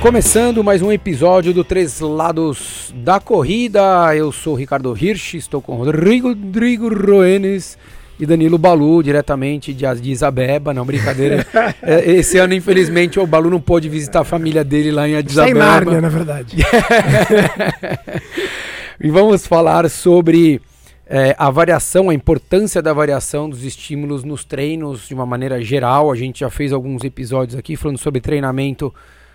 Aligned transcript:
Começando 0.00 0.62
mais 0.62 0.82
um 0.82 0.92
episódio 0.92 1.52
do 1.52 1.64
Três 1.64 1.98
Lados 1.98 2.94
da 2.94 3.18
Corrida. 3.18 4.14
Eu 4.14 4.30
sou 4.30 4.54
Ricardo 4.54 4.96
Hirsch, 4.96 5.34
estou 5.34 5.60
com 5.60 5.74
Rodrigo, 5.74 6.28
Rodrigo 6.28 6.88
Roenes 6.94 7.76
e 8.18 8.24
Danilo 8.24 8.56
Balu, 8.56 9.02
diretamente 9.02 9.74
de 9.74 9.84
Addis 9.84 10.22
Abeba. 10.22 10.72
Não, 10.72 10.84
brincadeira. 10.86 11.44
É, 11.82 12.08
Esse 12.12 12.38
ano, 12.38 12.54
infelizmente, 12.54 13.18
o 13.18 13.26
Balu 13.26 13.50
não 13.50 13.60
pôde 13.60 13.88
visitar 13.88 14.20
a 14.20 14.24
família 14.24 14.62
dele 14.62 14.92
lá 14.92 15.08
em 15.08 15.16
Addis 15.16 15.34
Sem 15.34 15.42
Abeba. 15.42 15.58
Nárnia, 15.58 16.00
na 16.00 16.08
verdade. 16.08 16.56
e 18.98 19.10
vamos 19.10 19.46
falar 19.46 19.88
sobre 19.90 20.60
é, 21.06 21.34
a 21.38 21.50
variação, 21.50 22.08
a 22.08 22.14
importância 22.14 22.80
da 22.80 22.92
variação 22.92 23.48
dos 23.48 23.62
estímulos 23.62 24.24
nos 24.24 24.44
treinos 24.44 25.08
de 25.08 25.14
uma 25.14 25.26
maneira 25.26 25.60
geral. 25.62 26.10
A 26.10 26.16
gente 26.16 26.40
já 26.40 26.50
fez 26.50 26.72
alguns 26.72 27.04
episódios 27.04 27.58
aqui 27.58 27.76
falando 27.76 27.98
sobre 27.98 28.20
treinamento 28.20 28.92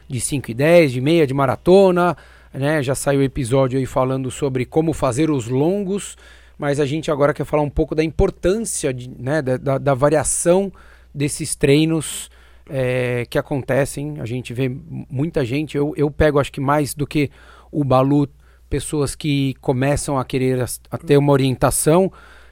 de 0.07 0.19
5 0.19 0.51
e 0.51 0.53
10, 0.53 0.91
de 0.93 1.01
meia, 1.01 1.27
de 1.27 1.33
maratona, 1.33 2.17
né? 2.53 2.81
Já 2.81 2.95
saiu 2.95 3.21
episódio 3.21 3.77
aí 3.77 3.85
falando 3.85 4.31
sobre 4.31 4.65
como 4.65 4.93
fazer 4.93 5.29
os 5.29 5.47
longos, 5.47 6.17
mas 6.57 6.79
a 6.79 6.85
gente 6.85 7.11
agora 7.11 7.33
quer 7.33 7.45
falar 7.45 7.63
um 7.63 7.69
pouco 7.69 7.93
da 7.93 8.03
importância 8.03 8.91
de, 8.93 9.09
né, 9.09 9.41
da, 9.41 9.57
da, 9.57 9.77
da 9.77 9.93
variação 9.93 10.71
desses 11.13 11.55
treinos 11.55 12.29
é, 12.67 13.25
que 13.29 13.37
acontecem. 13.37 14.19
A 14.19 14.25
gente 14.25 14.53
vê 14.53 14.69
muita 15.09 15.45
gente, 15.45 15.77
eu, 15.77 15.93
eu 15.95 16.09
pego 16.09 16.39
acho 16.39 16.51
que 16.51 16.59
mais 16.59 16.93
do 16.93 17.05
que 17.05 17.29
o 17.71 17.83
Balu, 17.83 18.27
pessoas 18.71 19.13
que 19.15 19.53
começam 19.59 20.17
a 20.17 20.23
querer 20.23 20.63
a, 20.89 20.97
ter 20.97 21.17
uma 21.17 21.33
orientação, 21.33 22.09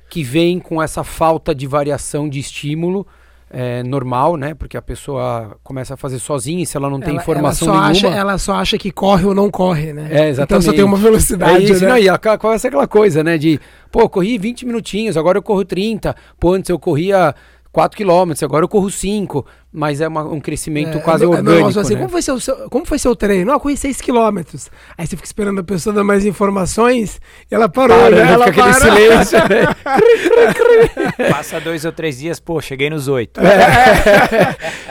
que 0.10 0.22
vêm 0.22 0.60
com 0.60 0.84
essa 0.84 1.02
falta 1.04 1.56
de 1.56 1.66
variação 1.66 2.28
de 2.28 2.40
estímulo 2.40 3.08
é, 3.52 3.82
normal, 3.84 4.36
né? 4.38 4.54
Porque 4.54 4.76
a 4.78 4.82
pessoa 4.82 5.58
começa 5.64 5.94
a 5.94 5.98
fazer 5.98 6.20
sozinha 6.20 6.62
e 6.62 6.66
se 6.66 6.76
ela 6.78 6.90
não 6.90 7.00
tem 7.00 7.12
Ela- 7.14 7.22
informação 7.22 7.68
ela 7.70 7.78
só 7.78 7.82
nenhuma. 7.92 8.10
Acha, 8.10 8.20
ela 8.20 8.38
só 8.38 8.54
acha 8.56 8.78
que 8.78 8.92
corre 8.92 9.26
ou 9.26 9.34
não 9.34 9.50
corre, 9.50 9.94
né? 9.94 10.08
É, 10.12 10.30
exatamente. 10.30 10.42
Então 10.44 10.62
só 10.62 10.72
tem 10.74 10.84
uma 10.84 10.98
velocidade, 10.98 11.64
É 11.66 11.70
isso, 11.72 11.84
né? 11.84 11.90
não, 11.90 11.98
e 11.98 12.10
aquela- 12.10 12.38
começa 12.38 12.68
aquela 12.68 12.88
coisa, 12.88 13.24
né? 13.24 13.38
De, 13.40 13.60
pô, 13.92 14.08
corri 14.10 14.38
20 14.38 14.66
minutinhos, 14.66 15.16
agora 15.18 15.38
eu 15.38 15.42
corro 15.42 15.64
30. 15.66 16.16
Pô, 16.40 16.54
antes 16.54 16.70
eu 16.70 16.78
corria 16.78 17.34
4 17.72 17.96
quilômetros, 17.98 18.42
agora 18.44 18.64
eu 18.64 18.70
corro 18.70 18.90
5. 18.90 19.46
Mas 19.72 20.02
é 20.02 20.08
uma- 20.08 20.24
um 20.26 20.40
crescimento 20.40 20.98
É, 20.98 21.02
quase 21.02 21.24
é, 21.24 21.28
orgânico, 21.28 21.80
assim, 21.80 21.94
né? 21.94 22.00
como, 22.00 22.10
foi 22.10 22.24
seu, 22.24 22.40
seu- 22.40 22.56
como 22.72 22.86
foi 22.88 22.98
seu 22.98 23.16
treino? 23.16 23.52
Eu 23.52 23.60
corri 23.60 23.78
6 23.78 24.02
quilômetros. 24.02 24.68
Aí 24.98 25.06
você 25.06 25.16
fica 25.16 25.28
esperando 25.28 25.60
a 25.60 25.64
pessoa 25.64 25.94
dar 25.94 26.04
mais 26.04 26.26
informações 26.26 27.22
e 27.52 27.54
ela 27.54 27.70
parou, 27.70 27.96
Para, 27.96 28.10
né? 28.10 28.24
né? 28.26 28.32
Ela 28.34 28.48
Fica 28.48 28.66
aquele 28.66 28.80
para. 28.80 28.96
silêncio, 28.98 29.38
né? 29.48 31.30
Passa 31.30 31.60
dois 31.60 31.86
ou 31.86 31.92
três 31.92 32.18
dias, 32.18 32.40
pô, 32.40 32.60
cheguei 32.62 32.90
nos 32.90 33.08
oito. 33.08 33.40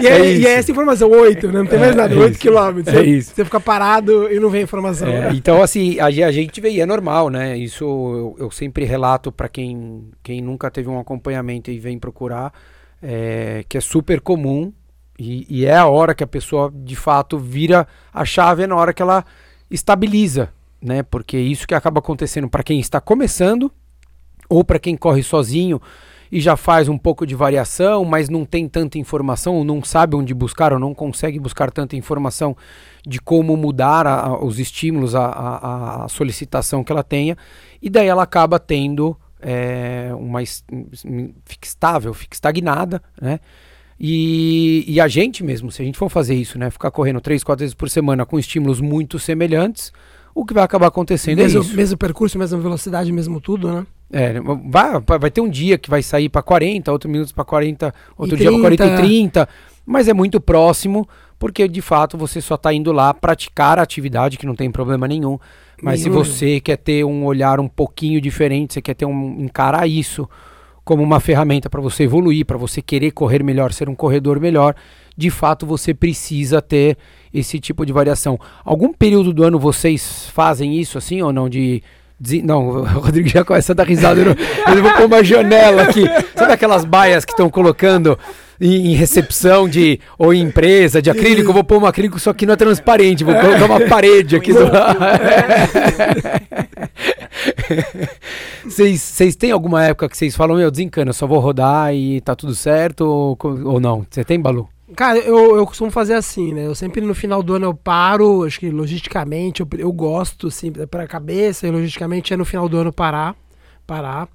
E 0.00 0.06
é, 0.06 0.10
É 0.20 0.36
e 0.36 0.46
é 0.46 0.50
essa 0.52 0.70
informação, 0.70 1.10
8, 1.10 1.48
né? 1.48 1.58
Não 1.58 1.66
tem 1.66 1.78
mais 1.78 1.96
nada, 1.96 2.14
é 2.14 2.16
8 2.16 2.30
isso. 2.32 2.40
quilômetros. 2.40 2.94
É 2.94 2.98
Você- 3.00 3.04
isso. 3.06 3.32
Você 3.34 3.44
fica 3.44 3.58
parado 3.60 4.32
e 4.32 4.38
não 4.38 4.48
vem 4.48 4.62
informação. 4.62 5.08
É, 5.08 5.30
então, 5.32 5.60
assim, 5.62 5.98
a, 5.98 6.06
a 6.06 6.30
gente 6.32 6.60
vê, 6.60 6.70
e 6.70 6.80
é 6.80 6.86
normal, 6.86 7.30
né? 7.30 7.56
Isso 7.56 7.84
eu, 7.84 8.36
eu 8.46 8.50
sempre 8.52 8.84
relato 8.84 9.32
para 9.32 9.48
quem, 9.48 10.08
quem 10.22 10.40
nunca 10.40 10.70
teve 10.70 10.88
um 10.88 11.00
acompanhamento 11.00 11.68
e 11.70 11.78
vem 11.80 11.98
procurar, 11.98 12.52
é, 13.02 13.64
que 13.68 13.76
é 13.78 13.80
super 13.80 14.20
comum 14.20 14.72
e, 15.18 15.46
e 15.48 15.64
é 15.66 15.76
a 15.76 15.86
hora 15.86 16.14
que 16.14 16.22
a 16.24 16.26
pessoa, 16.26 16.72
de 16.74 16.96
fato, 16.96 17.38
vira 17.38 17.86
a 18.12 18.24
chave, 18.24 18.62
é 18.62 18.66
na 18.66 18.76
hora 18.76 18.92
que 18.92 19.02
ela 19.02 19.24
estabiliza, 19.70 20.50
né? 20.80 21.02
Porque 21.02 21.36
é 21.36 21.40
isso 21.40 21.66
que 21.66 21.74
acaba 21.74 21.98
acontecendo 21.98 22.48
para 22.48 22.62
quem 22.62 22.78
está 22.80 23.00
começando 23.00 23.70
ou 24.48 24.64
para 24.64 24.78
quem 24.78 24.96
corre 24.96 25.22
sozinho 25.22 25.80
e 26.30 26.40
já 26.40 26.56
faz 26.56 26.88
um 26.88 26.98
pouco 26.98 27.26
de 27.26 27.34
variação, 27.34 28.04
mas 28.04 28.28
não 28.28 28.44
tem 28.44 28.68
tanta 28.68 28.98
informação, 28.98 29.56
ou 29.56 29.64
não 29.64 29.82
sabe 29.82 30.14
onde 30.14 30.34
buscar, 30.34 30.74
ou 30.74 30.78
não 30.78 30.94
consegue 30.94 31.38
buscar 31.38 31.70
tanta 31.70 31.96
informação 31.96 32.54
de 33.06 33.18
como 33.18 33.56
mudar 33.56 34.06
a- 34.06 34.20
a- 34.26 34.44
os 34.44 34.58
estímulos, 34.58 35.14
a, 35.14 35.24
a- 35.24 36.04
a 36.04 36.08
solicitação 36.08 36.84
que 36.84 36.92
ela 36.92 37.02
tenha, 37.02 37.34
e 37.80 37.88
daí 37.88 38.06
ela 38.08 38.22
acaba 38.22 38.58
tendo 38.58 39.16
é, 39.40 40.10
uma 40.14 40.42
es- 40.42 40.64
fica 41.44 41.66
estável, 41.66 42.12
fica 42.14 42.34
estagnada, 42.34 43.02
né? 43.20 43.40
E, 44.00 44.84
e 44.86 45.00
a 45.00 45.08
gente 45.08 45.42
mesmo, 45.42 45.72
se 45.72 45.82
a 45.82 45.84
gente 45.84 45.98
for 45.98 46.08
fazer 46.08 46.34
isso, 46.34 46.58
né? 46.58 46.70
Ficar 46.70 46.90
correndo 46.90 47.20
três, 47.20 47.42
quatro 47.42 47.62
vezes 47.64 47.74
por 47.74 47.90
semana 47.90 48.24
com 48.24 48.38
estímulos 48.38 48.80
muito 48.80 49.18
semelhantes, 49.18 49.92
o 50.34 50.44
que 50.44 50.54
vai 50.54 50.62
acabar 50.62 50.86
acontecendo 50.86 51.38
mesmo, 51.38 51.60
é 51.60 51.64
isso. 51.64 51.76
mesmo 51.76 51.96
percurso, 51.98 52.38
mesma 52.38 52.58
velocidade, 52.60 53.10
mesmo 53.10 53.40
tudo, 53.40 53.72
né? 53.72 53.86
É, 54.10 54.34
vai, 54.40 55.18
vai 55.18 55.30
ter 55.30 55.40
um 55.40 55.48
dia 55.48 55.76
que 55.76 55.90
vai 55.90 56.02
sair 56.02 56.28
para 56.28 56.42
40, 56.42 56.90
outro 56.92 57.10
minutos 57.10 57.32
para 57.32 57.44
40, 57.44 57.92
outro 58.16 58.36
E 58.36 58.38
dia 58.38 58.50
para 58.52 58.60
40 58.60 58.84
e 58.84 58.86
30. 58.96 59.02
30, 59.02 59.48
mas 59.84 60.06
é 60.08 60.14
muito 60.14 60.40
próximo, 60.40 61.06
porque 61.38 61.66
de 61.66 61.82
fato 61.82 62.16
você 62.16 62.40
só 62.40 62.54
está 62.54 62.72
indo 62.72 62.92
lá 62.92 63.12
praticar 63.12 63.78
a 63.78 63.82
atividade, 63.82 64.38
que 64.38 64.46
não 64.46 64.54
tem 64.54 64.70
problema 64.70 65.08
nenhum. 65.08 65.38
Mas 65.82 66.00
se 66.00 66.08
você 66.14 66.60
quer 66.60 66.76
ter 66.76 67.04
um 67.04 67.24
olhar 67.24 67.60
um 67.60 67.68
pouquinho 67.68 68.20
diferente, 68.20 68.74
você 68.74 68.82
quer 68.82 68.94
ter 68.94 69.04
um 69.06 69.36
encarar 69.40 69.86
isso 69.86 70.28
como 70.84 71.02
uma 71.02 71.20
ferramenta 71.20 71.68
para 71.68 71.80
você 71.82 72.04
evoluir, 72.04 72.46
para 72.46 72.56
você 72.56 72.80
querer 72.80 73.10
correr 73.10 73.42
melhor, 73.44 73.72
ser 73.72 73.88
um 73.90 73.94
corredor 73.94 74.40
melhor, 74.40 74.74
de 75.16 75.28
fato 75.30 75.66
você 75.66 75.92
precisa 75.92 76.62
ter 76.62 76.96
esse 77.32 77.60
tipo 77.60 77.84
de 77.84 77.92
variação. 77.92 78.38
Algum 78.64 78.92
período 78.92 79.32
do 79.32 79.44
ano 79.44 79.58
vocês 79.58 80.28
fazem 80.32 80.78
isso 80.80 80.96
assim 80.96 81.20
ou 81.20 81.32
não 81.32 81.48
de 81.48 81.82
Não, 82.42 82.68
o 82.82 82.84
Rodrigo 82.84 83.28
já 83.28 83.44
começa 83.44 83.72
a 83.72 83.74
dar 83.74 83.86
risada. 83.86 84.20
Eu, 84.20 84.26
não- 84.34 84.74
eu 84.76 84.82
vou 84.82 84.92
pôr 84.94 85.04
uma 85.06 85.22
janela 85.22 85.82
aqui. 85.82 86.04
Sabe 86.34 86.52
aquelas 86.54 86.84
baias 86.84 87.24
que 87.24 87.32
estão 87.32 87.48
colocando 87.50 88.18
em, 88.60 88.92
em 88.92 88.94
recepção 88.94 89.68
de 89.68 90.00
ou 90.18 90.32
em 90.34 90.40
empresa 90.42 91.00
de 91.02 91.10
acrílico? 91.10 91.50
Eu 91.50 91.54
vou 91.54 91.64
pôr 91.64 91.82
um 91.82 91.86
acrílico, 91.86 92.18
só 92.18 92.32
que 92.32 92.44
não 92.46 92.54
é 92.54 92.56
transparente. 92.56 93.24
Vou 93.24 93.34
colocar 93.34 93.64
uma 93.66 93.80
parede 93.88 94.36
aqui. 94.36 94.52
do- 94.52 94.58
Vocês 98.64 99.00
vocês 99.00 99.36
têm 99.36 99.50
alguma 99.50 99.84
época 99.84 100.08
que 100.08 100.16
vocês 100.16 100.34
falam, 100.36 100.56
meu, 100.56 100.70
desencana, 100.70 101.10
eu 101.10 101.14
só 101.14 101.26
vou 101.26 101.38
rodar 101.38 101.94
e 101.94 102.20
tá 102.20 102.34
tudo 102.34 102.54
certo? 102.54 103.02
Ou, 103.02 103.38
ou 103.64 103.80
não? 103.80 104.06
Você 104.08 104.24
tem, 104.24 104.40
Balu? 104.40 104.68
Cara, 104.96 105.18
eu, 105.18 105.56
eu 105.56 105.66
costumo 105.66 105.90
fazer 105.90 106.14
assim, 106.14 106.52
né? 106.54 106.66
Eu 106.66 106.74
sempre 106.74 107.00
no 107.02 107.14
final 107.14 107.42
do 107.42 107.54
ano 107.54 107.66
eu 107.66 107.74
paro, 107.74 108.44
acho 108.44 108.58
que 108.58 108.70
logisticamente, 108.70 109.60
eu, 109.60 109.68
eu 109.78 109.92
gosto, 109.92 110.46
assim, 110.48 110.72
pra 110.72 111.06
cabeça 111.06 111.66
e 111.66 111.70
logisticamente 111.70 112.32
é 112.32 112.36
no 112.36 112.44
final 112.44 112.68
do 112.68 112.78
ano 112.78 112.92
parar, 112.92 113.34
parar. 113.86 114.28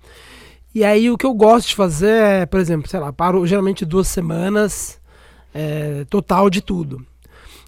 E 0.73 0.83
aí 0.83 1.09
o 1.11 1.17
que 1.17 1.25
eu 1.25 1.33
gosto 1.33 1.67
de 1.69 1.75
fazer 1.75 2.09
é, 2.09 2.45
por 2.45 2.59
exemplo, 2.59 2.89
sei 2.89 2.99
lá, 2.99 3.13
paro 3.13 3.45
geralmente 3.45 3.85
duas 3.85 4.07
semanas, 4.07 4.99
é, 5.53 6.05
total 6.09 6.49
de 6.49 6.61
tudo. 6.61 7.05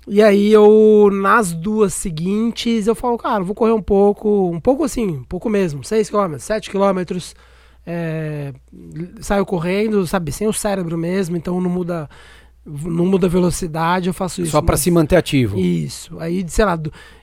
E 0.07 0.21
aí 0.21 0.51
eu, 0.51 1.09
nas 1.11 1.51
duas 1.51 1.93
seguintes, 1.93 2.85
eu 2.85 2.93
falo, 2.95 3.17
cara, 3.17 3.43
vou 3.43 3.55
correr 3.55 3.71
um 3.71 3.81
pouco, 3.81 4.49
um 4.51 4.59
pouco 4.59 4.83
assim, 4.83 5.07
um 5.07 5.23
pouco 5.23 5.49
mesmo, 5.49 5.83
6 5.83 6.09
km, 6.09 6.37
7 6.37 6.69
km, 6.69 7.17
saio 9.19 9.45
correndo, 9.45 10.05
sabe, 10.05 10.31
sem 10.31 10.47
o 10.47 10.53
cérebro 10.53 10.97
mesmo, 10.97 11.37
então 11.37 11.59
não 11.59 11.69
muda 11.69 12.09
não 12.65 13.05
muda 13.05 13.27
a 13.27 13.29
velocidade, 13.29 14.07
eu 14.09 14.13
faço 14.13 14.41
isso. 14.41 14.51
Só 14.51 14.61
pra 14.61 14.73
mas- 14.73 14.79
se 14.81 14.89
manter 14.91 15.15
ativo. 15.15 15.57
Isso. 15.59 16.17
Aí, 16.19 16.43
sei 16.47 16.65
lá, 16.65 16.79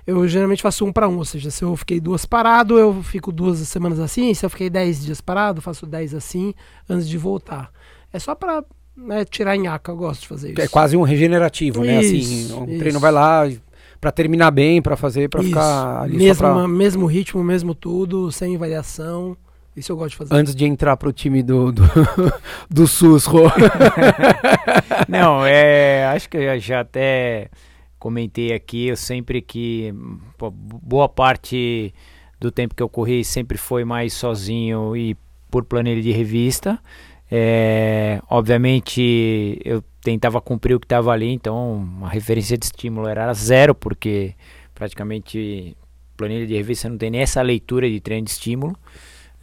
eu 0.07 0.27
geralmente 0.29 0.63
faço 0.63 0.85
um 0.85 0.93
para 0.93 1.09
um, 1.09 1.17
ou 1.19 1.25
seja, 1.25 1.51
se 1.51 1.65
eu 1.65 1.77
fiquei 1.77 1.99
duas 2.01 2.25
parado, 2.25 2.79
eu 2.79 3.03
fico 3.03 3.33
duas 3.33 3.59
semanas 3.61 3.99
assim, 3.99 4.33
se 4.35 4.47
eu 4.47 4.51
fiquei 4.51 4.71
dez 4.71 5.05
dias 5.05 5.21
parado, 5.21 5.59
eu 5.59 5.63
faço 5.63 5.85
dez 5.87 6.15
assim, 6.15 6.55
antes 6.89 7.09
de 7.09 7.19
voltar. 7.19 7.71
É 8.13 8.19
só 8.19 8.35
pra 8.35 8.63
né, 8.97 9.25
tirar 9.25 9.57
nhaca, 9.57 9.91
eu 9.91 9.97
gosto 9.97 10.21
de 10.23 10.29
fazer 10.29 10.53
isso. 10.53 10.61
É 10.61 10.69
quase 10.69 10.97
um 10.97 11.03
regenerativo, 11.03 11.83
né? 11.83 11.99
Assim, 11.99 12.19
Isso, 12.19 12.61
o 12.61 12.69
isso. 12.69 12.79
treino 12.79 13.01
vai 13.01 13.11
lá 13.11 13.51
pra 14.01 14.13
terminar 14.13 14.51
bem, 14.51 14.83
pra 14.83 14.97
fazer, 14.97 15.29
Isso. 15.35 15.45
ficar 15.49 16.03
ali 16.03 16.19
mesmo, 16.19 16.37
pra... 16.37 16.69
mesmo 16.69 17.07
ritmo, 17.07 17.43
mesmo 17.43 17.75
tudo, 17.75 18.31
sem 18.31 18.57
variação. 18.57 19.37
Isso 19.77 19.93
eu 19.93 19.97
gosto 19.97 20.11
de 20.11 20.17
fazer. 20.17 20.35
Antes 20.35 20.55
de 20.55 20.65
entrar 20.67 20.97
pro 20.97 21.13
time 21.13 21.43
do, 21.43 21.73
do, 21.73 21.83
do 22.69 22.87
SUS, 22.87 23.25
Rô. 23.25 23.45
Não, 25.09 25.47
é. 25.47 26.07
Acho 26.07 26.29
que 26.29 26.37
eu 26.37 26.61
já 26.61 26.81
até 26.81 27.49
comentei 27.99 28.53
aqui, 28.53 28.89
eu 28.89 28.97
sempre 28.97 29.41
que. 29.41 29.95
pô, 30.37 30.51
boa 30.51 31.09
parte 31.09 31.95
do 32.39 32.51
tempo 32.51 32.75
que 32.75 32.83
eu 32.83 32.89
corri 32.89 33.25
sempre 33.25 33.57
foi 33.57 33.85
mais 33.85 34.13
sozinho 34.13 34.97
e 34.97 35.17
por 35.51 35.65
planilha 35.65 36.03
de 36.03 36.11
revista. 36.11 36.79
É, 37.31 38.21
obviamente 38.29 39.59
eu 39.65 39.83
tentava 40.03 40.41
cumprir 40.41 40.75
o 40.75 40.81
que 40.81 40.85
estava 40.85 41.13
ali, 41.13 41.29
então 41.29 41.89
a 42.03 42.09
referência 42.09 42.59
de 42.59 42.67
estímulo 42.67 43.07
era 43.07 43.33
zero, 43.33 43.75
porque 43.75 44.35
praticamente 44.75 45.75
planilha 46.17 46.47
de 46.47 46.55
revista 46.55 46.89
não 46.89 46.99
tem 46.99 47.11
nem 47.11 47.23
essa 47.23 47.41
leitura 47.41 47.89
de 47.89 48.01
treino 48.01 48.25
de 48.25 48.33
estímulo. 48.33 48.77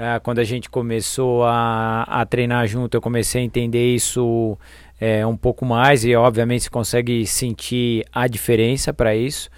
Ah, 0.02 0.18
quando 0.18 0.40
a 0.40 0.46
gente 0.46 0.70
começou 0.70 1.44
a, 1.44 2.04
a 2.04 2.26
treinar 2.26 2.66
junto, 2.68 2.96
eu 2.96 3.02
comecei 3.02 3.42
a 3.42 3.44
entender 3.44 3.94
isso 3.94 4.58
é, 4.98 5.28
um 5.28 5.36
pouco 5.36 5.66
mais 5.66 6.06
e 6.06 6.16
obviamente 6.16 6.64
você 6.64 6.70
consegue 6.70 7.28
sentir 7.28 8.06
a 8.14 8.26
diferença 8.26 8.94
para 8.94 9.14
isso. 9.14 9.50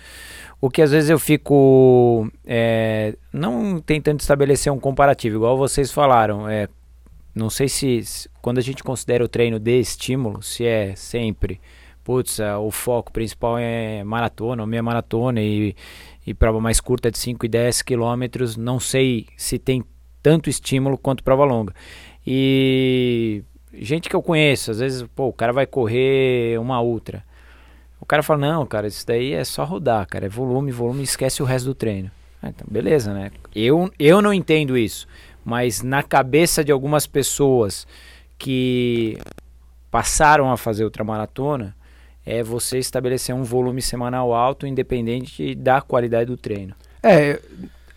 o 0.59 0.67
que 0.67 0.81
às 0.81 0.91
vezes 0.91 1.11
eu 1.11 1.19
fico 1.19 2.27
é, 2.43 3.15
não 3.31 3.79
tentando 3.79 4.19
estabelecer 4.19 4.73
um 4.73 4.79
comparativo, 4.79 5.38
igual 5.38 5.55
vocês 5.57 5.91
falaram. 5.91 6.49
É, 6.49 6.67
não 7.35 7.49
sei 7.49 7.69
se, 7.69 8.03
se, 8.03 8.29
quando 8.41 8.57
a 8.57 8.61
gente 8.61 8.83
considera 8.83 9.23
o 9.23 9.27
treino 9.27 9.59
de 9.59 9.79
estímulo, 9.79 10.41
se 10.41 10.65
é 10.65 10.95
sempre, 10.95 11.61
putz, 12.03 12.39
é, 12.39 12.55
o 12.57 12.71
foco 12.71 13.11
principal 13.11 13.59
é 13.59 14.03
maratona 14.03 14.63
ou 14.63 14.67
meia 14.67 14.81
maratona 14.81 15.39
e, 15.39 15.75
e 16.25 16.33
prova 16.33 16.59
mais 16.59 16.79
curta 16.81 17.11
de 17.11 17.19
5 17.19 17.45
e 17.45 17.49
10 17.49 17.83
quilômetros, 17.83 18.57
não 18.57 18.79
sei 18.79 19.27
se 19.38 19.59
tem 19.59 19.83
tanto 20.21 20.50
estímulo 20.50 20.97
quanto 20.97 21.23
prova 21.23 21.44
longa. 21.44 21.73
E 22.25 23.44
gente 23.73 24.09
que 24.09 24.15
eu 24.15 24.21
conheço, 24.21 24.71
às 24.71 24.79
vezes, 24.79 25.03
pô, 25.15 25.27
o 25.27 25.33
cara 25.33 25.53
vai 25.53 25.65
correr 25.65 26.59
uma 26.59 26.81
ultra. 26.81 27.23
O 28.00 28.06
cara 28.06 28.23
fala, 28.23 28.39
não, 28.39 28.65
cara, 28.65 28.88
isso 28.88 29.06
daí 29.06 29.33
é 29.33 29.44
só 29.44 29.63
rodar, 29.63 30.07
cara, 30.07 30.25
é 30.25 30.29
volume, 30.29 30.71
volume, 30.71 31.03
esquece 31.03 31.41
o 31.41 31.45
resto 31.45 31.65
do 31.65 31.75
treino. 31.75 32.09
Ah, 32.41 32.50
então, 32.50 32.65
beleza, 32.69 33.13
né? 33.13 33.31
Eu, 33.56 33.91
eu 34.00 34.21
não 34.21 34.33
entendo 34.33 34.77
isso, 34.77 35.07
mas 35.45 35.83
na 35.83 36.01
cabeça 36.01 36.63
de 36.63 36.71
algumas 36.71 37.06
pessoas 37.06 37.85
que 38.38 39.19
passaram 39.91 40.51
a 40.51 40.57
fazer 40.57 40.83
ultramaratona, 40.83 41.75
é 42.25 42.41
você 42.41 42.79
estabelecer 42.79 43.35
um 43.35 43.44
volume 43.44 43.81
semanal 43.81 44.33
alto, 44.33 44.65
independente 44.65 45.53
da 45.53 45.81
qualidade 45.81 46.25
do 46.25 46.38
treino. 46.38 46.74
É, 47.03 47.39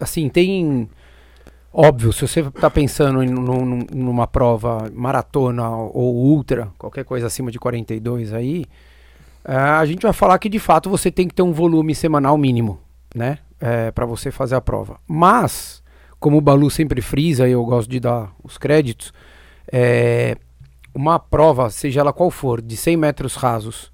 assim, 0.01 0.29
tem 0.29 0.89
Óbvio, 1.77 2.13
se 2.13 2.21
você 2.21 2.39
está 2.39 2.71
pensando 2.71 3.21
em 3.21 3.29
num, 3.29 3.85
numa 3.93 4.29
prova 4.29 4.89
maratona 4.95 5.69
ou 5.69 6.15
ultra, 6.15 6.69
qualquer 6.79 7.05
coisa 7.05 7.27
acima 7.27 7.51
de 7.51 7.59
42 7.59 8.33
aí, 8.33 8.65
é, 9.45 9.57
a 9.57 9.85
gente 9.85 10.03
vai 10.03 10.13
falar 10.13 10.39
que 10.39 10.49
de 10.49 10.61
fato 10.61 10.89
você 10.89 11.11
tem 11.11 11.27
que 11.27 11.35
ter 11.35 11.43
um 11.43 11.53
volume 11.53 11.93
semanal 11.93 12.39
mínimo, 12.39 12.79
né? 13.13 13.39
É, 13.61 13.91
para 13.91 14.07
você 14.07 14.31
fazer 14.31 14.55
a 14.55 14.61
prova. 14.61 15.01
Mas, 15.05 15.83
como 16.21 16.37
o 16.37 16.41
Balu 16.41 16.71
sempre 16.71 17.03
frisa, 17.03 17.49
e 17.49 17.51
eu 17.51 17.65
gosto 17.65 17.91
de 17.91 17.99
dar 17.99 18.31
os 18.45 18.57
créditos, 18.57 19.13
é, 19.73 20.37
uma 20.95 21.19
prova, 21.19 21.71
seja 21.71 22.03
ela 22.03 22.13
qual 22.13 22.31
for, 22.31 22.63
de 22.63 22.77
100 22.77 22.97
metros 22.97 23.35
rasos 23.35 23.91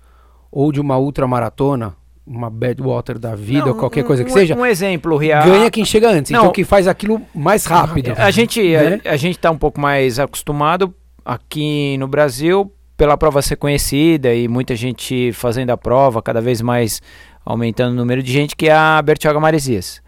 ou 0.53 0.71
de 0.71 0.83
uma 0.83 0.99
ultramaratona, 0.99 1.97
uma 2.31 2.49
Badwater 2.49 3.19
da 3.19 3.35
vida, 3.35 3.67
não, 3.67 3.73
ou 3.73 3.75
qualquer 3.75 4.05
um, 4.05 4.07
coisa 4.07 4.23
que 4.23 4.31
um, 4.31 4.35
seja. 4.35 4.55
Um 4.55 4.65
exemplo, 4.65 5.17
Ria. 5.17 5.43
Ganha 5.43 5.71
quem 5.71 5.85
chega 5.85 6.09
antes. 6.09 6.31
Não, 6.31 6.41
então 6.41 6.53
que 6.53 6.63
faz 6.63 6.87
aquilo 6.87 7.21
mais 7.35 7.65
rápido. 7.67 8.13
A 8.17 8.31
gente 8.31 8.63
né? 8.63 9.01
a, 9.05 9.13
a 9.13 9.17
gente 9.17 9.37
está 9.37 9.51
um 9.51 9.59
pouco 9.59 9.81
mais 9.81 10.21
acostumado 10.21 10.95
aqui 11.25 11.97
no 11.99 12.07
Brasil 12.07 12.73
pela 12.97 13.17
prova 13.17 13.43
ser 13.43 13.57
conhecida 13.57 14.33
e 14.33 14.47
muita 14.47 14.77
gente 14.77 15.33
fazendo 15.33 15.71
a 15.71 15.77
prova, 15.77 16.23
cada 16.23 16.41
vez 16.41 16.61
mais 16.61 17.03
aumentando 17.45 17.93
o 17.93 17.97
número 17.97 18.23
de 18.23 18.31
gente, 18.31 18.55
que 18.55 18.69
é 18.69 18.73
a 18.73 19.01
Bertioga 19.03 19.41
Maresias. 19.41 20.03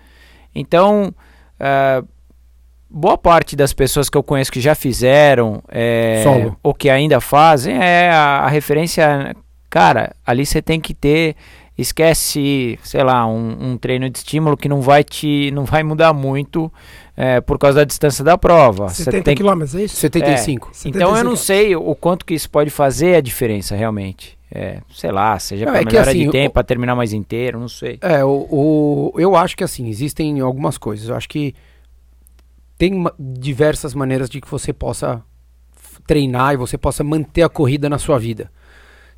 Então, 0.55 1.13
uh, 1.59 2.07
boa 2.89 3.17
parte 3.17 3.57
das 3.57 3.73
pessoas 3.73 4.09
que 4.09 4.17
eu 4.17 4.23
conheço 4.23 4.53
que 4.53 4.61
já 4.61 4.75
fizeram 4.75 5.63
é, 5.71 6.23
ou 6.63 6.75
que 6.75 6.91
ainda 6.91 7.21
fazem 7.21 7.83
é 7.83 8.11
a, 8.11 8.41
a 8.41 8.49
referência. 8.49 9.35
Cara, 9.71 10.15
ali 10.27 10.45
você 10.45 10.61
tem 10.61 10.79
que 10.79 10.93
ter 10.93 11.35
esquece, 11.77 12.79
sei 12.83 13.03
lá, 13.03 13.27
um, 13.27 13.73
um, 13.73 13.79
treino 13.79 14.09
de 14.11 14.19
estímulo 14.19 14.57
que 14.57 14.69
não 14.69 14.81
vai 14.81 15.03
te 15.03 15.51
não 15.53 15.65
vai 15.65 15.83
mudar 15.83 16.13
muito 16.13 16.73
é, 17.17 17.41
por 17.41 17.59
causa 17.59 17.81
da 17.81 17.85
distância 17.85 18.25
da 18.25 18.37
prova. 18.37 18.89
70 18.89 19.23
tem... 19.23 19.35
quilômetros, 19.35 19.75
é 19.75 19.85
isso? 19.85 19.97
75. 19.97 20.71
É. 20.71 20.89
Então 20.89 21.17
eu 21.17 21.25
não 21.25 21.37
sei 21.37 21.75
o 21.75 21.95
quanto 21.95 22.25
que 22.25 22.35
isso 22.35 22.51
pode 22.51 22.71
fazer 22.71 23.17
a 23.17 23.21
diferença 23.21 23.75
realmente. 23.75 24.39
É, 24.55 24.81
sei 24.93 25.11
lá, 25.11 25.39
seja 25.39 25.65
para 25.65 25.81
é 25.81 25.85
melhora 25.85 26.11
assim, 26.11 26.27
de 26.27 26.31
tempo, 26.31 26.53
para 26.53 26.63
terminar 26.63 26.95
mais 26.95 27.15
inteiro, 27.15 27.59
não 27.59 27.69
sei. 27.69 27.99
É, 28.03 28.23
o, 28.23 28.47
o, 28.51 29.13
eu 29.17 29.35
acho 29.35 29.57
que 29.57 29.65
assim, 29.65 29.89
existem 29.89 30.41
algumas 30.41 30.77
coisas. 30.77 31.09
Eu 31.09 31.17
acho 31.17 31.27
que 31.27 31.55
tem 32.77 32.93
uma, 32.93 33.15
diversas 33.19 33.95
maneiras 33.95 34.29
de 34.29 34.43
que 34.43 34.51
você 34.51 34.71
possa 34.71 35.23
treinar 36.07 36.53
e 36.53 36.57
você 36.59 36.77
possa 36.77 37.03
manter 37.03 37.43
a 37.43 37.49
corrida 37.49 37.89
na 37.89 37.99
sua 37.99 38.19
vida. 38.19 38.51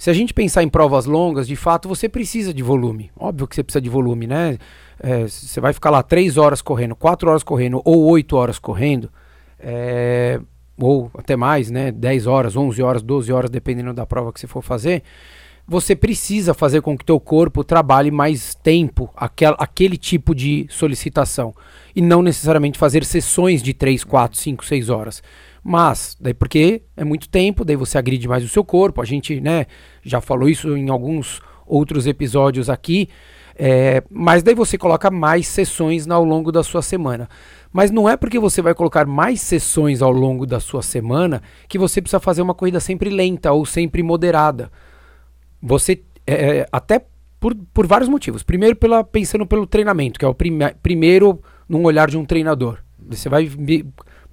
Se 0.05 0.11
a 0.11 0.13
gente 0.13 0.35
pensar 0.35 0.63
em 0.63 0.69
provas 0.69 1.07
longas, 1.07 1.47
de 1.47 1.57
fato 1.57 1.89
você 1.89 2.11
precisa 2.11 2.53
de 2.53 2.63
volume. 2.63 3.11
Óbvio 3.17 3.49
que 3.49 3.55
você 3.55 3.65
precisa 3.65 3.81
de 3.81 3.89
volume, 3.89 4.27
né? 4.27 4.59
É, 5.01 5.27
você 5.27 5.59
vai 5.63 5.73
ficar 5.73 5.89
lá 5.89 6.03
3 6.03 6.37
horas 6.37 6.61
correndo, 6.61 6.95
4 6.95 7.31
horas 7.31 7.43
correndo 7.43 7.81
ou 7.87 8.05
8 8.11 8.37
horas 8.37 8.59
correndo, 8.59 9.11
é, 9.59 10.39
ou 10.79 11.11
até 11.17 11.37
mais, 11.37 11.71
né? 11.71 11.91
10 11.91 12.27
horas, 12.27 12.55
11 12.55 12.83
horas, 12.83 13.03
12 13.03 13.33
horas, 13.33 13.51
dependendo 13.51 13.95
da 13.95 14.05
prova 14.05 14.31
que 14.31 14.39
você 14.39 14.47
for 14.47 14.63
fazer. 14.63 15.03
Você 15.67 15.97
precisa 15.97 16.53
fazer 16.53 16.83
com 16.83 16.99
que 16.99 17.05
teu 17.07 17.19
corpo 17.19 17.65
trabalhe 17.65 18.11
mais 18.11 18.55
tempo 18.55 19.09
aquel, 19.17 19.57
aquele 19.59 19.97
tipo 19.97 20.35
de 20.35 20.67
solicitação. 20.69 21.55
E 21.97 22.03
não 22.03 22.21
necessariamente 22.21 22.79
fazer 22.79 23.07
sessões 23.07 23.63
de 23.63 23.73
3, 23.73 24.05
4, 24.05 24.39
5, 24.39 24.67
6 24.67 24.91
horas. 24.91 25.23
Mas, 25.67 26.15
daí 26.21 26.35
porque 26.35 26.83
é 26.95 27.03
muito 27.05 27.27
tempo, 27.27 27.65
daí 27.65 27.75
você 27.75 27.97
agride 27.97 28.29
mais 28.29 28.45
o 28.45 28.49
seu 28.49 28.63
corpo. 28.63 29.01
A 29.01 29.05
gente, 29.07 29.41
né, 29.41 29.65
já 30.03 30.21
falou 30.21 30.47
isso 30.47 30.77
em 30.77 30.91
alguns 30.91 31.41
outros 31.67 32.07
episódios 32.07 32.69
aqui. 32.69 33.09
É, 33.57 34.03
mas 34.11 34.43
daí 34.43 34.55
você 34.55 34.77
coloca 34.77 35.11
mais 35.11 35.47
sessões 35.47 36.07
ao 36.11 36.23
longo 36.23 36.53
da 36.53 36.63
sua 36.63 36.83
semana. 36.83 37.29
Mas 37.73 37.91
não 37.91 38.07
é 38.07 38.15
porque 38.15 38.39
você 38.39 38.61
vai 38.61 38.75
colocar 38.75 39.07
mais 39.07 39.41
sessões 39.41 40.03
ao 40.03 40.11
longo 40.11 40.45
da 40.45 40.61
sua 40.61 40.83
semana 40.83 41.43
que 41.67 41.79
você 41.79 42.03
precisa 42.03 42.21
fazer 42.21 42.43
uma 42.43 42.55
corrida 42.55 42.79
sempre 42.79 43.09
lenta 43.09 43.51
ou 43.51 43.65
sempre 43.65 44.03
moderada. 44.03 44.71
Você, 45.63 46.03
é, 46.27 46.59
é 46.59 46.67
até 46.71 47.07
por, 47.41 47.55
por 47.73 47.87
vários 47.87 48.09
motivos. 48.09 48.43
Primeiro, 48.43 48.77
pela, 48.77 49.03
pensando 49.03 49.47
pelo 49.47 49.67
treinamento, 49.67 50.19
que 50.19 50.25
é 50.25 50.29
o 50.29 50.35
prime 50.35 50.75
primeiro 50.83 51.41
num 51.67 51.85
olhar 51.85 52.11
de 52.11 52.19
um 52.19 52.25
treinador. 52.25 52.79
Você 53.09 53.29
vai 53.29 53.51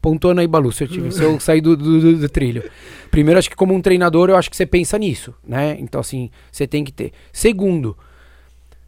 Pontona 0.01 0.41
aí, 0.41 0.47
Balu, 0.47 0.71
se 0.71 0.83
eu, 0.83 0.87
tive, 0.87 1.11
se 1.11 1.21
eu 1.21 1.39
sair 1.39 1.61
do, 1.61 1.77
do, 1.77 2.17
do, 2.17 2.29
trilho. 2.29 2.63
Primeiro, 3.11 3.37
acho 3.37 3.49
que 3.49 3.55
como 3.55 3.73
um 3.73 3.81
treinador, 3.81 4.29
eu 4.29 4.35
acho 4.35 4.49
que 4.49 4.57
você 4.57 4.65
pensa 4.65 4.97
nisso, 4.97 5.33
né? 5.47 5.77
Então, 5.79 6.01
assim, 6.01 6.31
você 6.51 6.65
tem 6.65 6.83
que 6.83 6.91
ter. 6.91 7.11
Segundo, 7.31 7.95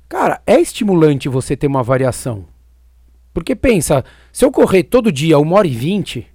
cara, 0.09 0.41
é 0.47 0.59
estimulante 0.59 1.29
você 1.29 1.55
ter 1.55 1.67
uma 1.67 1.83
variação. 1.83 2.45
Porque 3.31 3.55
pensa, 3.55 4.03
se 4.31 4.43
eu 4.43 4.51
correr 4.51 4.83
todo 4.83 5.11
dia 5.11 5.37
uma 5.37 5.57
hora 5.57 5.67
e 5.67 5.75
vinte, 5.75 6.27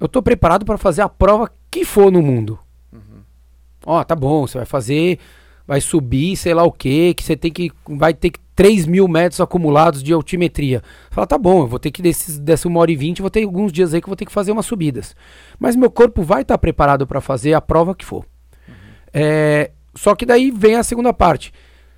eu 0.00 0.08
tô 0.08 0.20
preparado 0.20 0.64
para 0.64 0.78
fazer 0.78 1.02
a 1.02 1.08
prova 1.08 1.52
que 1.70 1.84
for 1.84 2.10
no 2.10 2.20
mundo. 2.20 2.58
Uhum. 2.92 3.22
Ó, 3.86 4.02
tá 4.02 4.16
bom, 4.16 4.46
você 4.46 4.58
vai 4.58 4.66
fazer, 4.66 5.18
vai 5.66 5.80
subir, 5.80 6.36
sei 6.36 6.54
lá 6.54 6.64
o 6.64 6.72
que, 6.72 7.14
que 7.14 7.22
você 7.22 7.36
tem 7.36 7.50
que, 7.50 7.72
vai 7.86 8.12
ter 8.12 8.30
que 8.30 8.40
3 8.54 8.86
mil 8.86 9.08
metros 9.08 9.40
acumulados 9.40 10.02
de 10.02 10.12
altimetria. 10.12 10.82
Fala, 11.10 11.26
tá 11.26 11.36
bom, 11.36 11.62
eu 11.62 11.66
vou 11.66 11.78
ter 11.78 11.90
que 11.90 12.02
desses, 12.02 12.38
dessa 12.38 12.68
uma 12.68 12.80
hora 12.80 12.92
e 12.92 12.96
vinte, 12.96 13.20
vou 13.20 13.30
ter 13.30 13.44
alguns 13.44 13.72
dias 13.72 13.92
aí 13.92 14.00
que 14.00 14.06
eu 14.06 14.10
vou 14.10 14.16
ter 14.16 14.26
que 14.26 14.32
fazer 14.32 14.52
umas 14.52 14.66
subidas. 14.66 15.16
Mas 15.58 15.74
meu 15.74 15.90
corpo 15.90 16.22
vai 16.22 16.42
estar 16.42 16.54
tá 16.54 16.58
preparado 16.58 17.06
para 17.06 17.20
fazer 17.20 17.54
a 17.54 17.60
prova 17.60 17.94
que 17.94 18.04
for. 18.04 18.24
Uhum. 18.68 18.74
É, 19.12 19.70
só 19.94 20.14
que 20.14 20.24
daí 20.24 20.50
vem 20.50 20.76
a 20.76 20.82
segunda 20.82 21.12
parte. 21.12 21.52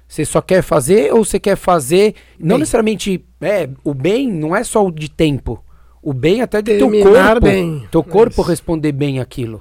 Você 0.08 0.24
só 0.24 0.40
quer 0.40 0.62
fazer 0.62 1.12
ou 1.12 1.24
você 1.24 1.38
quer 1.38 1.56
fazer, 1.56 2.12
bem. 2.12 2.48
não 2.48 2.58
necessariamente, 2.58 3.24
é, 3.40 3.68
o 3.82 3.92
bem 3.92 4.30
não 4.30 4.54
é 4.54 4.62
só 4.62 4.86
o 4.86 4.92
de 4.92 5.10
tempo. 5.10 5.62
O 6.00 6.12
bem 6.12 6.40
até 6.40 6.62
de 6.62 6.78
teu 6.78 6.88
corpo, 7.02 7.40
bem. 7.40 7.88
teu 7.90 8.04
corpo 8.04 8.36
Mas... 8.38 8.46
responder 8.46 8.92
bem 8.92 9.18
aquilo. 9.18 9.60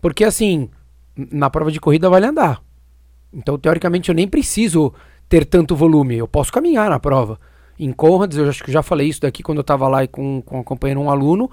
Porque 0.00 0.24
assim, 0.24 0.70
na 1.14 1.50
prova 1.50 1.70
de 1.70 1.78
corrida 1.78 2.08
vale 2.08 2.26
andar. 2.26 2.62
Então, 3.32 3.58
teoricamente, 3.58 4.08
eu 4.08 4.14
nem 4.14 4.28
preciso 4.28 4.92
ter 5.28 5.44
tanto 5.44 5.74
volume. 5.74 6.16
Eu 6.16 6.28
posso 6.28 6.52
caminhar 6.52 6.90
na 6.90 7.00
prova. 7.00 7.38
Em 7.78 7.92
Conrads, 7.92 8.36
eu 8.36 8.48
acho 8.48 8.62
que 8.62 8.70
já 8.70 8.82
falei 8.82 9.08
isso 9.08 9.22
daqui 9.22 9.42
quando 9.42 9.58
eu 9.58 9.62
estava 9.62 9.88
lá 9.88 10.06
com, 10.06 10.42
com 10.42 10.60
acompanhando 10.60 11.00
um 11.00 11.10
aluno. 11.10 11.50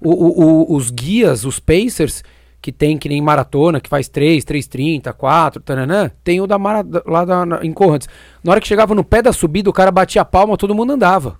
O, 0.00 0.10
o, 0.10 0.72
o, 0.72 0.76
os 0.76 0.90
guias, 0.90 1.44
os 1.44 1.58
pacers, 1.58 2.22
que 2.60 2.70
tem 2.70 2.98
que 2.98 3.08
nem 3.08 3.22
maratona, 3.22 3.80
que 3.80 3.88
faz 3.88 4.08
3, 4.08 4.44
3,30, 4.44 5.12
4, 5.12 5.62
taranã, 5.62 6.10
tem 6.22 6.40
o 6.40 6.46
da 6.46 6.56
lá 6.56 7.24
da, 7.24 7.46
na, 7.46 7.64
em 7.64 7.72
Conrads. 7.72 8.08
Na 8.42 8.52
hora 8.52 8.60
que 8.60 8.68
chegava 8.68 8.94
no 8.94 9.04
pé 9.04 9.22
da 9.22 9.32
subida, 9.32 9.70
o 9.70 9.72
cara 9.72 9.90
batia 9.90 10.22
a 10.22 10.24
palma, 10.24 10.56
todo 10.56 10.74
mundo 10.74 10.92
andava. 10.92 11.38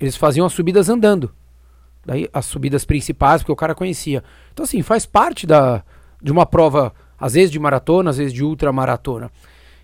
Eles 0.00 0.16
faziam 0.16 0.46
as 0.46 0.52
subidas 0.52 0.88
andando. 0.88 1.30
Daí 2.04 2.28
as 2.32 2.46
subidas 2.46 2.84
principais, 2.84 3.42
porque 3.42 3.52
o 3.52 3.56
cara 3.56 3.74
conhecia. 3.74 4.24
Então, 4.52 4.64
assim, 4.64 4.82
faz 4.82 5.06
parte 5.06 5.46
da, 5.46 5.84
de 6.22 6.32
uma 6.32 6.46
prova, 6.46 6.92
às 7.22 7.34
vezes 7.34 7.52
de 7.52 7.58
maratona, 7.60 8.10
às 8.10 8.18
vezes 8.18 8.32
de 8.32 8.42
ultramaratona. 8.42 9.30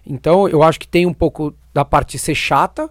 Então 0.04 0.48
eu 0.48 0.60
acho 0.60 0.80
que 0.80 0.88
tem 0.88 1.06
um 1.06 1.14
pouco 1.14 1.54
da 1.72 1.84
parte 1.84 2.18
ser 2.18 2.34
chata, 2.34 2.90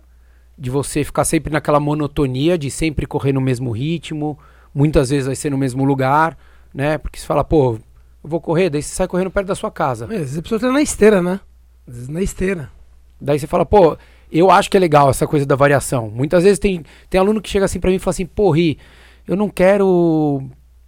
de 0.57 0.69
você 0.69 1.03
ficar 1.03 1.25
sempre 1.25 1.51
naquela 1.51 1.81
monotonia, 1.81 2.57
de 2.57 2.71
sempre 2.71 3.05
correr 3.05 3.33
no 3.33 3.41
mesmo 3.41 3.71
ritmo, 3.71 4.39
muitas 4.73 5.09
vezes 5.09 5.25
vai 5.25 5.35
ser 5.35 5.49
no 5.49 5.57
mesmo 5.57 5.83
lugar, 5.83 6.37
né? 6.73 6.97
Porque 6.97 7.19
você 7.19 7.25
fala, 7.25 7.43
pô, 7.43 7.73
eu 7.73 8.29
vou 8.29 8.39
correr, 8.39 8.69
daí 8.69 8.81
você 8.81 8.95
sai 8.95 9.07
correndo 9.07 9.29
perto 9.29 9.47
da 9.47 9.55
sua 9.55 9.69
casa. 9.69 10.05
É, 10.05 10.25
você 10.25 10.39
precisa 10.41 10.55
estar 10.55 10.71
na 10.71 10.81
esteira, 10.81 11.21
né? 11.21 11.41
Às 11.85 11.93
vezes 11.93 12.09
na 12.09 12.21
esteira. 12.21 12.71
Daí 13.19 13.37
você 13.37 13.47
fala, 13.47 13.65
pô, 13.65 13.97
eu 14.31 14.49
acho 14.49 14.71
que 14.71 14.77
é 14.77 14.79
legal 14.79 15.09
essa 15.09 15.27
coisa 15.27 15.45
da 15.45 15.55
variação. 15.55 16.09
Muitas 16.09 16.43
vezes 16.43 16.57
tem, 16.57 16.83
tem 17.09 17.19
aluno 17.19 17.41
que 17.41 17.49
chega 17.49 17.65
assim 17.65 17.79
para 17.79 17.89
mim 17.89 17.97
e 17.97 17.99
fala 17.99 18.11
assim, 18.11 18.25
pô, 18.25 18.51
Ri, 18.51 18.79
eu 19.27 19.35
não 19.35 19.49
quero. 19.49 20.41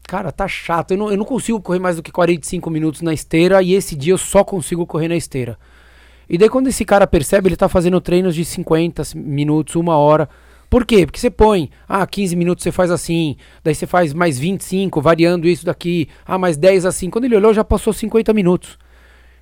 Cara, 0.10 0.32
tá 0.32 0.48
chato. 0.48 0.90
Eu 0.90 0.98
não, 0.98 1.12
eu 1.12 1.18
não 1.18 1.24
consigo 1.24 1.62
correr 1.62 1.78
mais 1.78 1.96
do 1.98 2.02
que 2.02 2.12
45 2.12 2.68
minutos 2.72 3.04
na 3.04 3.14
esteira 3.14 3.62
e 3.62 3.76
esse 3.76 3.96
dia 3.96 4.12
eu 4.12 4.18
só 4.18 4.44
consigo 4.44 4.84
correr 4.84 5.08
na 5.08 5.16
esteira. 5.16 5.56
E 6.28 6.36
daí 6.36 6.50
quando 6.50 6.66
esse 6.66 6.84
cara 6.84 7.06
percebe, 7.06 7.48
ele 7.48 7.56
tá 7.56 7.70
fazendo 7.70 8.02
treinos 8.02 8.34
de 8.34 8.44
50 8.44 9.04
minutos, 9.14 9.76
uma 9.76 9.98
hora. 9.98 10.28
Por 10.68 10.84
quê? 10.84 11.06
Porque 11.06 11.20
você 11.20 11.30
põe, 11.30 11.70
ah, 11.88 12.08
15 12.08 12.36
minutos 12.36 12.64
você 12.64 12.72
faz 12.72 12.90
assim, 12.90 13.38
daí 13.64 13.76
você 13.76 13.86
faz 13.86 14.12
mais 14.12 14.40
25, 14.40 15.00
variando 15.00 15.48
isso 15.48 15.64
daqui, 15.64 16.10
ah, 16.26 16.40
mais 16.40 16.58
10 16.58 16.88
assim. 16.88 17.12
Quando 17.12 17.26
ele 17.26 17.36
olhou, 17.36 17.54
já 17.54 17.64
passou 17.64 17.94
50 17.94 18.34
minutos. 18.34 18.80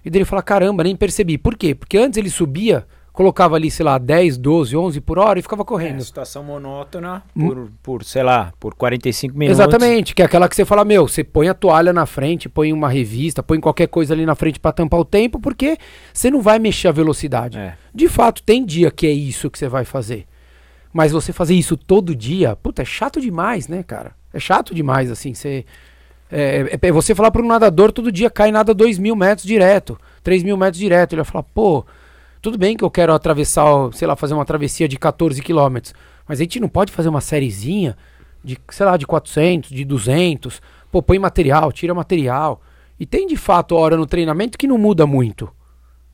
E 0.04 0.10
daí 0.10 0.18
ele 0.18 0.26
fala, 0.26 0.44
caramba, 0.44 0.84
nem 0.84 0.98
percebi. 0.98 1.38
Por 1.38 1.56
quê? 1.56 1.74
Porque 1.74 1.98
antes 1.98 2.18
ele 2.18 2.30
subia, 2.30 2.86
colocava 3.18 3.56
ali, 3.56 3.72
sei 3.72 3.84
lá, 3.84 3.98
10, 3.98 4.38
12, 4.38 4.78
11 4.78 5.02
por 5.02 5.18
hora 5.18 5.40
e 5.40 5.42
ficava 5.42 5.66
correndo. 5.66 5.98
É, 5.98 6.02
situação 6.02 6.44
monótona 6.44 7.24
por, 7.34 7.72
por, 7.82 8.04
sei 8.04 8.22
lá, 8.22 8.54
por 8.60 8.76
45 8.76 9.36
minutos. 9.36 9.60
Exatamente, 9.60 10.14
que 10.14 10.22
é 10.22 10.26
aquela 10.26 10.48
que 10.48 10.56
você 10.56 10.64
fala, 10.64 10.86
meu, 10.86 11.08
você 11.08 11.24
põe 11.24 11.50
a 11.50 11.56
toalha 11.56 11.92
na 11.92 12.06
frente, 12.06 12.48
põe 12.48 12.72
uma 12.72 12.88
revista, 12.88 13.42
põe 13.42 13.60
qualquer 13.60 13.88
coisa 13.88 14.14
ali 14.14 14.24
na 14.24 14.36
frente 14.36 14.60
para 14.60 14.72
tampar 14.72 15.00
o 15.00 15.04
tempo, 15.04 15.40
porque 15.40 15.80
você 16.14 16.30
não 16.30 16.44
vai 16.44 16.60
mexer 16.60 16.90
a 16.90 16.92
velocidade. 16.92 17.58
É. 17.58 17.76
De 17.92 18.08
fato, 18.08 18.44
tem 18.44 18.64
dia 18.64 18.92
que 18.92 19.08
é 19.08 19.12
isso 19.12 19.50
que 19.50 19.58
você 19.58 19.68
vai 19.68 19.84
fazer. 19.84 20.28
Mas 20.94 21.12
você 21.12 21.34
fazer 21.34 21.56
isso 21.56 21.76
todo 21.76 22.16
dia, 22.16 22.56
puta, 22.56 22.84
é 22.84 22.86
chato 22.86 23.20
demais, 23.20 23.68
né, 23.68 23.82
cara? 23.82 24.12
É 24.32 24.40
chato 24.40 24.76
demais, 24.76 25.10
assim, 25.10 25.34
você... 25.34 25.66
É, 26.32 26.78
é, 26.80 26.88
é 26.88 26.92
você 26.92 27.16
falar 27.16 27.32
para 27.32 27.42
um 27.42 27.48
nadador 27.48 27.92
todo 27.92 28.12
dia 28.12 28.30
cai 28.30 28.52
nada 28.52 28.76
2 28.76 29.00
mil 29.00 29.16
metros 29.16 29.48
direto, 29.48 29.98
3 30.22 30.44
mil 30.44 30.56
metros 30.56 30.78
direto. 30.78 31.14
Ele 31.14 31.24
vai 31.24 31.32
falar, 31.32 31.44
pô, 31.44 31.84
tudo 32.48 32.58
bem 32.58 32.77
que 32.77 32.84
eu 32.86 32.89
quero 32.89 33.13
atravessar, 33.13 33.66
sei 33.92 34.08
lá, 34.08 34.16
fazer 34.16 34.34
uma 34.34 34.46
travessia 34.46 34.88
de 34.88 34.98
14 34.98 35.42
quilômetros, 35.42 35.94
mas 36.25 36.39
a 36.39 36.44
gente 36.44 36.62
não 36.62 36.70
pode 36.70 36.94
fazer 36.94 37.10
uma 37.10 37.20
sériezinha 37.20 37.98
de, 38.42 38.58
sei 38.70 38.86
lá, 38.86 38.96
de 38.96 39.06
400, 39.06 39.70
de 39.70 39.84
200. 39.84 40.62
Pô, 40.89 41.04
põe 41.04 41.20
material, 41.20 41.74
tira 41.74 41.94
material. 41.94 42.62
E 42.98 43.06
tem 43.06 43.27
de 43.27 43.36
fato 43.36 43.75
hora 43.75 43.98
no 43.98 44.06
treinamento 44.06 44.58
que 44.58 44.66
não 44.66 44.77
muda 44.77 45.06
muito. 45.06 45.51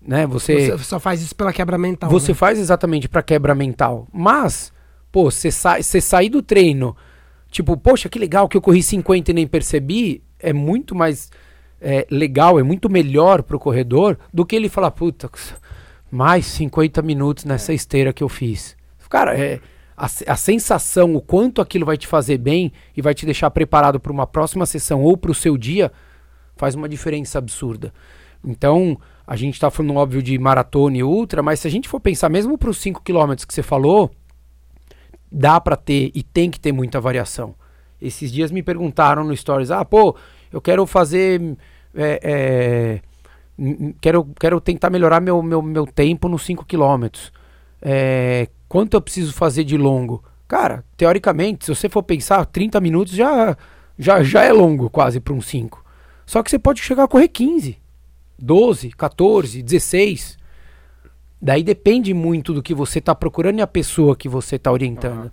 Né? 0.01 0.25
Você, 0.25 0.71
você 0.71 0.83
só 0.83 0.99
faz 0.99 1.21
isso 1.21 1.35
pela 1.35 1.53
quebra 1.53 1.77
mental. 1.77 2.09
Você 2.09 2.31
né? 2.31 2.35
faz 2.35 2.57
exatamente 2.57 3.07
para 3.07 3.21
quebra 3.21 3.53
mental. 3.53 4.07
Mas, 4.11 4.73
pô, 5.11 5.29
você 5.29 5.51
você 5.51 6.01
sair 6.01 6.29
do 6.29 6.41
treino, 6.41 6.95
tipo, 7.51 7.77
poxa, 7.77 8.09
que 8.09 8.17
legal 8.17 8.49
que 8.49 8.57
eu 8.57 8.61
corri 8.61 8.81
50 8.81 9.29
e 9.29 9.33
nem 9.35 9.45
percebi, 9.45 10.23
é 10.39 10.51
muito 10.51 10.95
mais 10.95 11.29
é, 11.79 12.07
legal, 12.09 12.59
é 12.59 12.63
muito 12.63 12.89
melhor 12.89 13.43
pro 13.43 13.59
corredor 13.59 14.17
do 14.33 14.43
que 14.43 14.55
ele 14.55 14.67
falar, 14.67 14.89
puta, 14.89 15.29
mais 16.13 16.45
50 16.45 17.01
minutos 17.01 17.43
nessa 17.43 17.73
esteira 17.73 18.13
que 18.13 18.23
eu 18.23 18.29
fiz. 18.29 18.77
Cara, 19.09 19.35
é, 19.35 19.59
a, 19.97 20.05
a, 20.05 20.35
sensação, 20.35 21.15
o 21.15 21.21
quanto 21.21 21.59
aquilo 21.59 21.87
vai 21.87 21.97
te 21.97 22.05
fazer 22.05 22.37
bem 22.37 22.71
e 22.95 23.01
vai 23.01 23.15
te 23.15 23.25
deixar 23.25 23.49
preparado 23.49 23.99
para 23.99 24.11
uma 24.11 24.27
próxima 24.27 24.67
sessão 24.67 25.01
ou 25.01 25.17
para 25.17 25.31
o 25.31 25.35
seu 25.35 25.57
dia, 25.57 25.91
faz 26.55 26.75
uma 26.75 26.87
diferença 26.87 27.39
absurda. 27.39 27.91
Então, 28.45 28.95
a 29.25 29.35
gente 29.35 29.55
está 29.55 29.71
falando, 29.71 29.95
óbvio, 29.95 30.21
de 30.21 30.37
maratona 30.37 30.97
e 30.97 31.03
ultra, 31.03 31.41
mas 31.41 31.61
se 31.61 31.67
a 31.67 31.71
gente 31.71 31.89
for 31.89 31.99
pensar 31.99 32.29
mesmo 32.29 32.59
para 32.59 32.69
os 32.69 32.77
5 32.77 33.01
km 33.01 33.33
que 33.47 33.53
você 33.53 33.63
falou, 33.63 34.11
dá 35.31 35.59
para 35.59 35.75
ter 35.75 36.11
e 36.13 36.21
tem 36.21 36.51
que 36.51 36.59
ter 36.59 36.71
muita 36.71 37.01
variação. 37.01 37.55
Esses 37.99 38.31
dias 38.31 38.51
me 38.51 38.61
perguntaram 38.61 39.23
no 39.23 39.35
Stories, 39.35 39.71
ah, 39.71 39.83
pô, 39.83 40.15
eu 40.51 40.61
quero 40.61 40.85
fazer. 40.85 41.57
É, 41.95 42.19
é, 42.23 43.12
quero, 44.01 44.25
quero 44.39 44.59
tentar 44.61 44.89
melhorar 44.89 45.19
meu, 45.19 45.41
meu, 45.41 45.61
meu 45.61 45.85
tempo 45.85 46.27
nos 46.27 46.43
5 46.43 46.65
km. 46.65 47.05
É, 47.81 48.47
quanto 48.67 48.95
eu 48.95 49.01
preciso 49.01 49.33
fazer 49.33 49.63
de 49.63 49.77
longo? 49.77 50.23
Cara, 50.47 50.83
teoricamente, 50.97 51.65
se 51.65 51.75
você 51.75 51.89
for 51.89 52.03
pensar, 52.03 52.45
30 52.45 52.79
minutos 52.79 53.13
já, 53.13 53.57
já, 53.97 54.23
já 54.23 54.43
é 54.43 54.51
longo 54.51 54.89
quase 54.89 55.19
para 55.19 55.33
um 55.33 55.41
5. 55.41 55.83
Só 56.25 56.41
que 56.41 56.49
você 56.49 56.59
pode 56.59 56.81
chegar 56.81 57.03
a 57.03 57.07
correr 57.07 57.27
15, 57.27 57.77
12, 58.39 58.91
14, 58.91 59.61
16. 59.61 60.37
Daí 61.41 61.63
depende 61.63 62.13
muito 62.13 62.53
do 62.53 62.63
que 62.63 62.73
você 62.73 62.99
está 62.99 63.13
procurando 63.13 63.59
e 63.59 63.61
a 63.61 63.67
pessoa 63.67 64.15
que 64.15 64.29
você 64.29 64.55
está 64.55 64.71
orientando. 64.71 65.25
Uhum. 65.25 65.31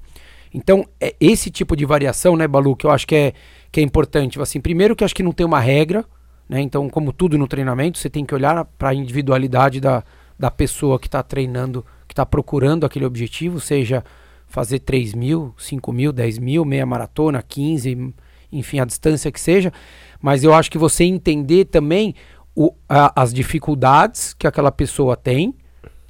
Então, 0.52 0.84
é 1.00 1.14
esse 1.20 1.50
tipo 1.50 1.76
de 1.76 1.84
variação, 1.84 2.36
né, 2.36 2.48
Balu, 2.48 2.74
que 2.74 2.84
eu 2.84 2.90
acho 2.90 3.06
que 3.06 3.14
é, 3.14 3.32
que 3.70 3.78
é 3.80 3.82
importante. 3.82 4.40
Assim, 4.40 4.60
primeiro 4.60 4.96
que 4.96 5.04
eu 5.04 5.06
acho 5.06 5.14
que 5.14 5.22
não 5.22 5.32
tem 5.32 5.46
uma 5.46 5.60
regra, 5.60 6.04
né? 6.50 6.60
Então, 6.60 6.90
como 6.90 7.12
tudo 7.12 7.38
no 7.38 7.46
treinamento, 7.46 7.96
você 7.96 8.10
tem 8.10 8.26
que 8.26 8.34
olhar 8.34 8.64
para 8.76 8.88
a 8.88 8.94
individualidade 8.94 9.80
da, 9.80 10.02
da 10.36 10.50
pessoa 10.50 10.98
que 10.98 11.06
está 11.06 11.22
treinando, 11.22 11.86
que 12.08 12.12
está 12.12 12.26
procurando 12.26 12.84
aquele 12.84 13.04
objetivo, 13.04 13.60
seja 13.60 14.04
fazer 14.48 14.80
3 14.80 15.14
mil, 15.14 15.54
5 15.56 15.92
mil, 15.92 16.12
10 16.12 16.38
mil, 16.38 16.64
meia 16.64 16.84
maratona, 16.84 17.40
15, 17.40 18.12
enfim, 18.50 18.80
a 18.80 18.84
distância 18.84 19.30
que 19.30 19.40
seja. 19.40 19.72
Mas 20.20 20.42
eu 20.42 20.52
acho 20.52 20.68
que 20.68 20.76
você 20.76 21.04
entender 21.04 21.66
também 21.66 22.16
o, 22.52 22.74
a, 22.88 23.22
as 23.22 23.32
dificuldades 23.32 24.34
que 24.34 24.44
aquela 24.44 24.72
pessoa 24.72 25.16
tem, 25.16 25.54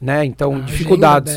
né? 0.01 0.25
Então, 0.25 0.57
a 0.57 0.61
dificuldades. 0.61 1.35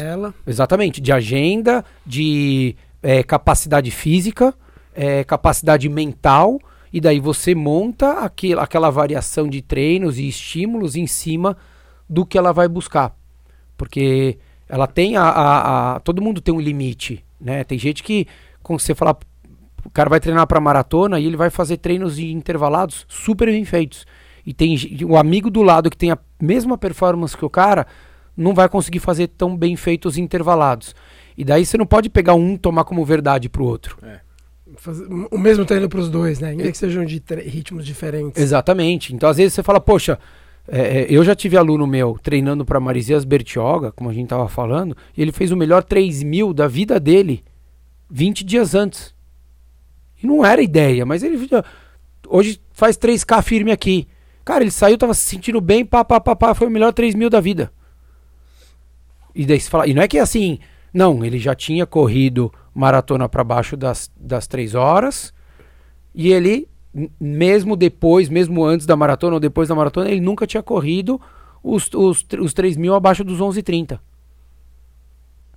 Exatamente, 0.48 1.02
de 1.02 1.12
agenda, 1.12 1.84
de 2.06 2.78
é, 3.02 3.22
capacidade 3.22 3.92
física, 3.92 4.54
é, 4.96 5.26
capacidade 5.26 5.90
mental 5.90 6.58
e 6.94 7.02
daí 7.02 7.20
você 7.20 7.56
monta 7.56 8.20
aquela 8.20 8.92
variação 8.92 9.48
de 9.50 9.64
treinos 9.64 10.20
e 10.20 10.28
estímulos 10.28 10.96
em 10.96 11.08
cima 11.08 11.58
do 12.08 12.24
que 12.24 12.38
ela 12.38 12.54
vai 12.54 12.68
buscar. 12.68 13.18
Porque 13.76 14.38
ela 14.70 14.86
tem 14.86 15.18
a, 15.18 15.24
a, 15.24 15.96
a 15.96 16.00
todo 16.02 16.22
mundo 16.22 16.40
tem 16.40 16.54
um 16.54 16.62
limite, 16.62 17.26
né? 17.42 17.64
Tem 17.64 17.80
gente 17.80 18.04
que 18.04 18.28
quando 18.62 18.80
você 18.80 18.94
falar 18.94 19.18
o 19.84 19.90
cara 19.90 20.08
vai 20.08 20.20
treinar 20.20 20.46
para 20.46 20.60
maratona 20.60 21.20
e 21.20 21.26
ele 21.26 21.36
vai 21.36 21.50
fazer 21.50 21.78
treinos 21.78 22.20
intervalados 22.20 23.08
super 23.10 23.48
bem 23.48 23.66
feitos. 23.66 24.06
E 24.46 24.54
tem 24.54 24.78
o 25.04 25.18
amigo 25.18 25.50
do 25.50 25.64
lado 25.64 25.90
que 25.90 25.98
tem 25.98 26.12
a 26.12 26.18
mesma 26.40 26.78
performance 26.78 27.36
que 27.36 27.44
o 27.44 27.50
cara 27.50 27.88
não 28.38 28.54
vai 28.54 28.70
conseguir 28.70 29.00
fazer 29.00 29.30
tão 29.30 29.58
bem 29.58 29.76
feitos 29.76 30.16
intervalados. 30.16 30.96
E 31.36 31.44
daí 31.44 31.66
você 31.66 31.76
não 31.76 31.88
pode 31.88 32.08
pegar 32.08 32.36
um 32.36 32.56
tomar 32.56 32.84
como 32.84 33.04
verdade 33.04 33.50
pro 33.50 33.66
outro. 33.66 33.98
É 34.04 34.33
fazer 34.78 35.08
o 35.32 35.38
mesmo 35.38 35.66
treino 35.66 35.90
para 35.90 36.00
os 36.00 36.10
dois, 36.10 36.40
né? 36.40 36.50
Ainda 36.50 36.72
que 36.72 36.78
sejam 36.78 37.06
de 37.06 37.22
ritmos 37.46 37.86
diferentes. 37.86 38.42
Exatamente. 38.42 39.14
Então, 39.14 39.30
às 39.30 39.38
vezes, 39.38 39.54
você 39.54 39.64
fala, 39.64 39.80
poxa, 39.80 40.20
é, 40.68 41.02
é 41.02 41.08
eu 41.10 41.24
já 41.24 41.36
tive 41.36 41.58
aluno 41.58 41.86
meu 41.86 42.18
treinando 42.22 42.66
para 42.66 42.80
Marisias 42.80 43.26
Bertioga, 43.26 43.92
como 43.92 44.10
a 44.10 44.14
gente 44.14 44.30
tava 44.30 44.48
falando, 44.48 44.96
e 45.16 45.22
ele 45.22 45.32
fez 45.32 45.52
o 45.52 45.58
melhor 45.58 45.84
3 45.84 46.24
mil 46.24 46.54
da 46.54 46.68
vida 46.68 47.00
dele 47.00 47.44
20 48.10 48.44
dias 48.44 48.76
antes. 48.76 49.14
E 50.22 50.28
não 50.28 50.46
era 50.46 50.62
ideia, 50.62 51.06
mas 51.06 51.24
ele 51.24 51.50
hoje 52.28 52.62
faz 52.72 52.98
3K 52.98 53.42
firme 53.42 53.72
aqui. 53.72 54.08
Cara, 54.46 54.64
ele 54.64 54.72
saiu, 54.72 54.98
tava 54.98 55.14
se 55.14 55.26
sentindo 55.26 55.60
bem, 55.62 55.86
pá, 55.86 56.04
pá, 56.04 56.20
pá, 56.20 56.36
pá 56.36 56.54
foi 56.54 56.68
o 56.68 56.72
melhor 56.72 56.94
3 56.94 57.16
mil 57.16 57.30
da 57.30 57.40
vida. 57.40 57.72
E 59.36 59.46
daí 59.46 59.60
você 59.60 59.70
fala, 59.70 59.88
e 59.88 59.94
não 59.94 60.02
é 60.02 60.08
que 60.08 60.20
assim, 60.20 60.60
não, 60.94 61.26
ele 61.26 61.40
já 61.40 61.56
tinha 61.56 61.86
corrido 61.86 62.54
maratona 62.74 63.30
para 63.30 63.44
baixo 63.44 63.78
das, 63.78 64.12
das 64.16 64.48
três 64.48 64.76
horas. 64.76 65.34
E 66.14 66.32
ele, 66.32 66.68
mesmo 67.20 67.76
depois, 67.76 68.30
mesmo 68.30 68.64
antes 68.64 68.86
da 68.86 68.96
maratona 68.96 69.36
ou 69.36 69.40
depois 69.40 69.70
da 69.70 69.76
maratona, 69.76 70.10
ele 70.10 70.22
nunca 70.22 70.48
tinha 70.48 70.64
corrido 70.64 71.20
os, 71.64 71.90
os, 71.94 72.26
os 72.40 72.54
3 72.54 72.76
mil 72.78 72.94
abaixo 72.94 73.24
dos 73.24 73.40
11,30. 73.40 74.00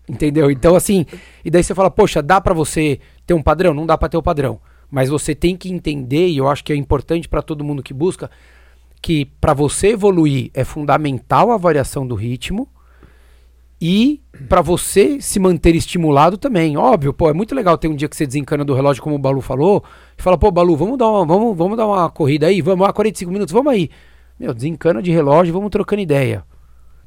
Entendeu? 0.08 0.50
Então, 0.50 0.76
assim, 0.76 1.04
e 1.44 1.50
daí 1.50 1.64
você 1.64 1.74
fala, 1.74 1.90
poxa, 1.90 2.22
dá 2.22 2.40
para 2.40 2.54
você 2.54 3.00
ter 3.26 3.34
um 3.34 3.42
padrão? 3.42 3.74
Não 3.74 3.84
dá 3.84 3.98
para 3.98 4.08
ter 4.08 4.16
o 4.16 4.20
um 4.20 4.22
padrão. 4.22 4.60
Mas 4.88 5.08
você 5.08 5.34
tem 5.34 5.56
que 5.56 5.68
entender, 5.68 6.28
e 6.28 6.36
eu 6.36 6.48
acho 6.48 6.62
que 6.62 6.72
é 6.72 6.76
importante 6.76 7.28
para 7.28 7.42
todo 7.42 7.64
mundo 7.64 7.82
que 7.82 7.92
busca, 7.92 8.30
que 9.02 9.24
para 9.40 9.52
você 9.52 9.88
evoluir 9.88 10.50
é 10.54 10.64
fundamental 10.64 11.50
a 11.50 11.56
variação 11.56 12.06
do 12.06 12.14
ritmo 12.14 12.68
e 13.80 14.22
para 14.48 14.60
você 14.60 15.20
se 15.20 15.38
manter 15.38 15.74
estimulado 15.74 16.36
também. 16.36 16.76
Óbvio, 16.76 17.12
pô, 17.12 17.28
é 17.28 17.32
muito 17.32 17.54
legal 17.54 17.76
ter 17.76 17.88
um 17.88 17.94
dia 17.94 18.08
que 18.08 18.16
você 18.16 18.26
desencana 18.26 18.64
do 18.64 18.74
relógio, 18.74 19.02
como 19.02 19.16
o 19.16 19.18
Balu 19.18 19.40
falou, 19.40 19.82
e 20.16 20.22
fala, 20.22 20.36
pô, 20.38 20.50
Balu, 20.50 20.76
vamos 20.76 20.98
dar 20.98 21.08
uma, 21.08 21.24
vamos, 21.24 21.56
vamos 21.56 21.76
dar 21.76 21.86
uma 21.86 22.08
corrida 22.10 22.46
aí, 22.46 22.60
vamos 22.60 22.86
lá, 22.86 22.92
45 22.92 23.32
minutos, 23.32 23.52
vamos 23.52 23.72
aí. 23.72 23.90
Meu, 24.38 24.52
desencana 24.52 25.02
de 25.02 25.10
relógio, 25.10 25.52
vamos 25.52 25.70
trocando 25.70 26.02
ideia. 26.02 26.44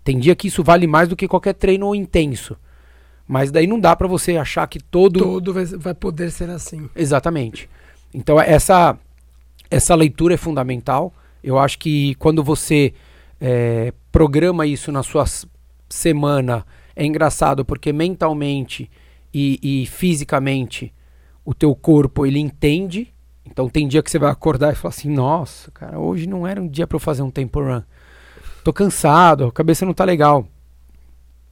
Tem 0.03 0.17
dia 0.17 0.35
que 0.35 0.47
isso 0.47 0.63
vale 0.63 0.87
mais 0.87 1.07
do 1.07 1.15
que 1.15 1.27
qualquer 1.27 1.53
treino 1.53 1.93
intenso. 1.93 2.57
Mas 3.27 3.51
daí 3.51 3.67
não 3.67 3.79
dá 3.79 3.95
para 3.95 4.07
você 4.07 4.37
achar 4.37 4.65
que 4.67 4.79
todo. 4.79 5.19
Todo 5.19 5.53
vai, 5.53 5.65
vai 5.65 5.93
poder 5.93 6.31
ser 6.31 6.49
assim. 6.49 6.89
Exatamente. 6.95 7.69
Então 8.11 8.41
essa, 8.41 8.97
essa 9.69 9.93
leitura 9.93 10.33
é 10.33 10.37
fundamental. 10.37 11.13
Eu 11.43 11.59
acho 11.59 11.77
que 11.77 12.15
quando 12.15 12.43
você 12.43 12.91
é, 13.39 13.93
programa 14.11 14.65
isso 14.65 14.91
nas 14.91 15.05
suas 15.05 15.45
semana 15.87 16.65
é 17.01 17.05
engraçado 17.05 17.63
porque 17.65 17.91
mentalmente 17.93 18.89
e, 19.33 19.59
e, 19.61 19.85
fisicamente 19.85 20.93
o 21.45 21.53
teu 21.53 21.73
corpo 21.75 22.25
ele 22.25 22.39
entende. 22.39 23.13
Então 23.45 23.67
tem 23.69 23.87
dia 23.87 24.03
que 24.03 24.11
você 24.11 24.19
vai 24.19 24.29
acordar 24.31 24.71
e 24.73 24.75
falar 24.75 24.89
assim: 24.93 25.09
Nossa, 25.09 25.71
cara, 25.71 25.97
hoje 25.99 26.27
não 26.27 26.45
era 26.45 26.61
um 26.61 26.67
dia 26.67 26.85
para 26.85 26.95
eu 26.95 26.99
fazer 26.99 27.21
um 27.23 27.31
tempo 27.31 27.59
run. 27.61 27.81
Tô 28.63 28.71
cansado, 28.73 29.45
a 29.45 29.51
cabeça 29.51 29.85
não 29.85 29.93
tá 29.93 30.03
legal. 30.03 30.45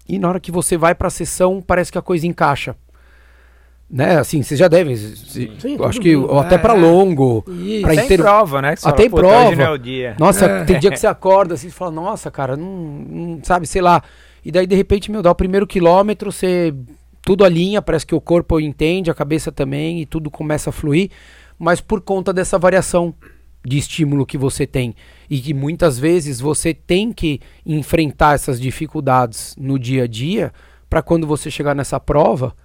E 0.08 0.18
na 0.20 0.30
hora 0.30 0.39
que 0.39 0.51
você 0.51 0.77
vai 0.77 0.94
para 0.96 1.08
a 1.08 1.12
sessão, 1.12 1.62
parece 1.66 1.92
que 1.92 1.98
a 1.98 2.01
coisa 2.01 2.25
encaixa. 2.27 2.75
né? 3.89 4.18
Assim, 4.20 4.44
vocês 4.44 4.60
já 4.60 4.68
devem. 4.68 4.96
se- 4.98 5.50
Sim, 5.60 5.77
acho 5.86 6.00
que 6.01 6.13
ou 6.16 6.39
até 6.39 6.56
É, 6.56 6.58
pra 6.58 6.75
é. 6.75 6.77
longo. 6.77 7.42
Tem 7.44 8.00
inteiro- 8.04 8.22
prova, 8.24 8.62
né? 8.62 8.75
fala, 8.75 8.94
"Puta, 8.96 9.01
hoje 9.04 9.16
prova. 9.16 9.56
não 9.56 9.63
é 9.66 9.70
o 9.72 9.77
dia. 9.77 10.16
Nossa, 10.20 10.46
É. 10.46 10.63
tem 10.66 10.77
dia 10.80 10.92
que 10.92 10.98
você 11.00 11.08
acorda 11.08 11.54
assim 11.54 11.68
e 11.68 11.72
fala, 11.72 11.92
nossa, 11.92 12.30
cara, 12.30 12.58
não, 12.58 12.68
não 12.68 13.39
sabe, 13.44 13.66
sei 13.66 13.82
lá. 13.82 14.04
E 14.48 14.51
daí, 14.51 14.66
de 14.66 14.77
repente, 14.77 15.12
meu, 15.12 15.22
dá 15.22 15.30
o 15.30 15.36
primeiro 15.36 15.68
quilômetro, 15.68 16.32
você. 16.32 16.74
Tudo 17.22 17.44
alinha, 17.44 17.82
parece 17.82 18.06
que 18.06 18.16
o 18.16 18.22
corpo 18.22 18.58
entende, 18.62 19.12
a 19.12 19.13
cabeça 19.13 19.51
também, 19.51 20.00
e 20.00 20.06
tudo 20.06 20.32
começa 20.32 20.70
a 20.70 20.74
fluir. 20.74 21.12
Mas 21.60 21.82
por 21.82 22.00
conta 22.00 22.32
dessa 22.32 22.58
variação 22.58 23.13
de 23.66 23.77
estímulo 23.77 24.25
que 24.25 24.38
você 24.38 24.66
tem. 24.66 24.96
E 25.30 25.42
que 25.42 25.54
muitas 25.54 26.00
vezes 26.00 26.39
você 26.39 26.74
tem 26.74 27.12
que 27.12 27.42
enfrentar 27.66 28.36
essas 28.36 28.58
dificuldades 28.58 29.54
no 29.60 29.77
dia 29.77 30.06
a 30.06 30.08
dia, 30.08 30.54
para 30.89 31.01
quando 31.01 31.27
você 31.27 31.51
chegar 31.51 31.75
nessa 31.75 32.00
prova 32.00 32.56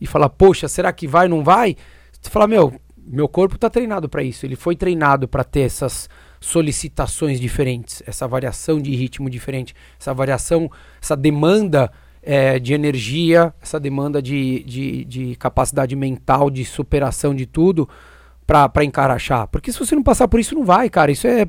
e 0.00 0.06
falar, 0.06 0.28
poxa, 0.28 0.68
será 0.68 0.92
que 0.92 1.08
vai, 1.08 1.26
não 1.26 1.42
vai? 1.42 1.74
Você 2.20 2.30
fala, 2.30 2.46
meu, 2.46 2.72
meu 2.96 3.26
corpo 3.26 3.56
está 3.56 3.68
treinado 3.68 4.08
para 4.08 4.22
isso. 4.22 4.46
Ele 4.46 4.54
foi 4.54 4.76
treinado 4.76 5.26
para 5.26 5.42
ter 5.42 5.62
essas 5.62 6.08
solicitações 6.42 7.40
diferentes, 7.40 8.02
essa 8.06 8.26
variação 8.26 8.80
de 8.80 8.94
ritmo 8.94 9.30
diferente, 9.30 9.74
essa 9.98 10.12
variação, 10.12 10.70
essa 11.00 11.16
demanda 11.16 11.90
eh, 12.22 12.58
de 12.58 12.74
energia, 12.74 13.54
essa 13.62 13.78
demanda 13.78 14.20
de, 14.20 14.62
de, 14.64 15.04
de 15.04 15.36
capacidade 15.36 15.94
mental, 15.96 16.50
de 16.50 16.64
superação 16.64 17.34
de 17.34 17.46
tudo 17.46 17.88
para 18.46 18.84
encarachar. 18.84 19.46
Porque 19.48 19.72
se 19.72 19.78
você 19.78 19.94
não 19.94 20.02
passar 20.02 20.28
por 20.28 20.40
isso, 20.40 20.54
não 20.54 20.64
vai, 20.64 20.90
cara. 20.90 21.12
Isso 21.12 21.26
é, 21.26 21.42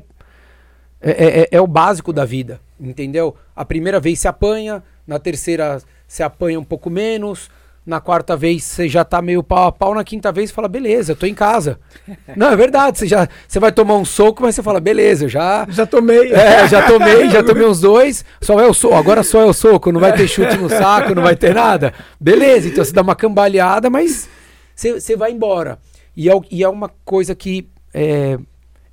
é, 1.00 1.40
é, 1.40 1.48
é 1.50 1.60
o 1.60 1.66
básico 1.66 2.12
da 2.12 2.24
vida, 2.24 2.60
entendeu? 2.80 3.36
A 3.54 3.64
primeira 3.64 4.00
vez 4.00 4.20
você 4.20 4.28
apanha, 4.28 4.82
na 5.06 5.18
terceira 5.18 5.82
você 6.06 6.22
apanha 6.22 6.58
um 6.58 6.64
pouco 6.64 6.88
menos, 6.88 7.50
na 7.86 8.00
quarta 8.00 8.36
vez 8.36 8.64
você 8.64 8.88
já 8.88 9.04
tá 9.04 9.20
meio 9.20 9.42
pau 9.42 9.66
a 9.66 9.72
pau, 9.72 9.94
na 9.94 10.02
quinta 10.02 10.32
vez 10.32 10.48
você 10.50 10.54
fala, 10.54 10.68
beleza, 10.68 11.12
eu 11.12 11.16
tô 11.16 11.26
em 11.26 11.34
casa. 11.34 11.78
Não, 12.36 12.48
é 12.50 12.56
verdade, 12.56 12.98
você, 12.98 13.06
já, 13.06 13.28
você 13.46 13.60
vai 13.60 13.70
tomar 13.72 13.96
um 13.96 14.04
soco, 14.04 14.42
mas 14.42 14.54
você 14.54 14.62
fala, 14.62 14.80
beleza, 14.80 15.26
eu 15.26 15.28
já, 15.28 15.66
Já 15.68 15.84
tomei. 15.86 16.32
é, 16.32 16.66
já 16.66 16.86
tomei, 16.86 17.28
já 17.28 17.42
tomei 17.44 17.66
uns 17.66 17.80
dois, 17.80 18.24
só 18.40 18.58
é 18.58 18.66
o 18.66 18.72
soco, 18.72 18.94
agora 18.94 19.22
só 19.22 19.42
é 19.42 19.44
o 19.44 19.52
soco, 19.52 19.92
não 19.92 20.00
vai 20.00 20.14
ter 20.14 20.26
chute 20.26 20.56
no 20.56 20.68
saco, 20.68 21.14
não 21.14 21.22
vai 21.22 21.36
ter 21.36 21.54
nada. 21.54 21.92
Beleza, 22.18 22.68
então 22.68 22.84
você 22.84 22.92
dá 22.92 23.02
uma 23.02 23.14
cambaleada, 23.14 23.90
mas 23.90 24.28
você, 24.74 24.98
você 25.00 25.16
vai 25.16 25.32
embora. 25.32 25.78
E 26.16 26.30
é, 26.30 26.32
e 26.50 26.62
é 26.62 26.68
uma 26.68 26.90
coisa 27.04 27.34
que 27.34 27.68
é, 27.92 28.38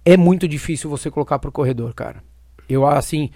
é 0.04 0.18
muito 0.18 0.48
difícil 0.48 0.90
você 0.90 1.10
colocar 1.10 1.40
pro 1.40 1.52
corredor, 1.52 1.94
cara. 1.94 2.24
Eu, 2.68 2.86
assim, 2.86 3.30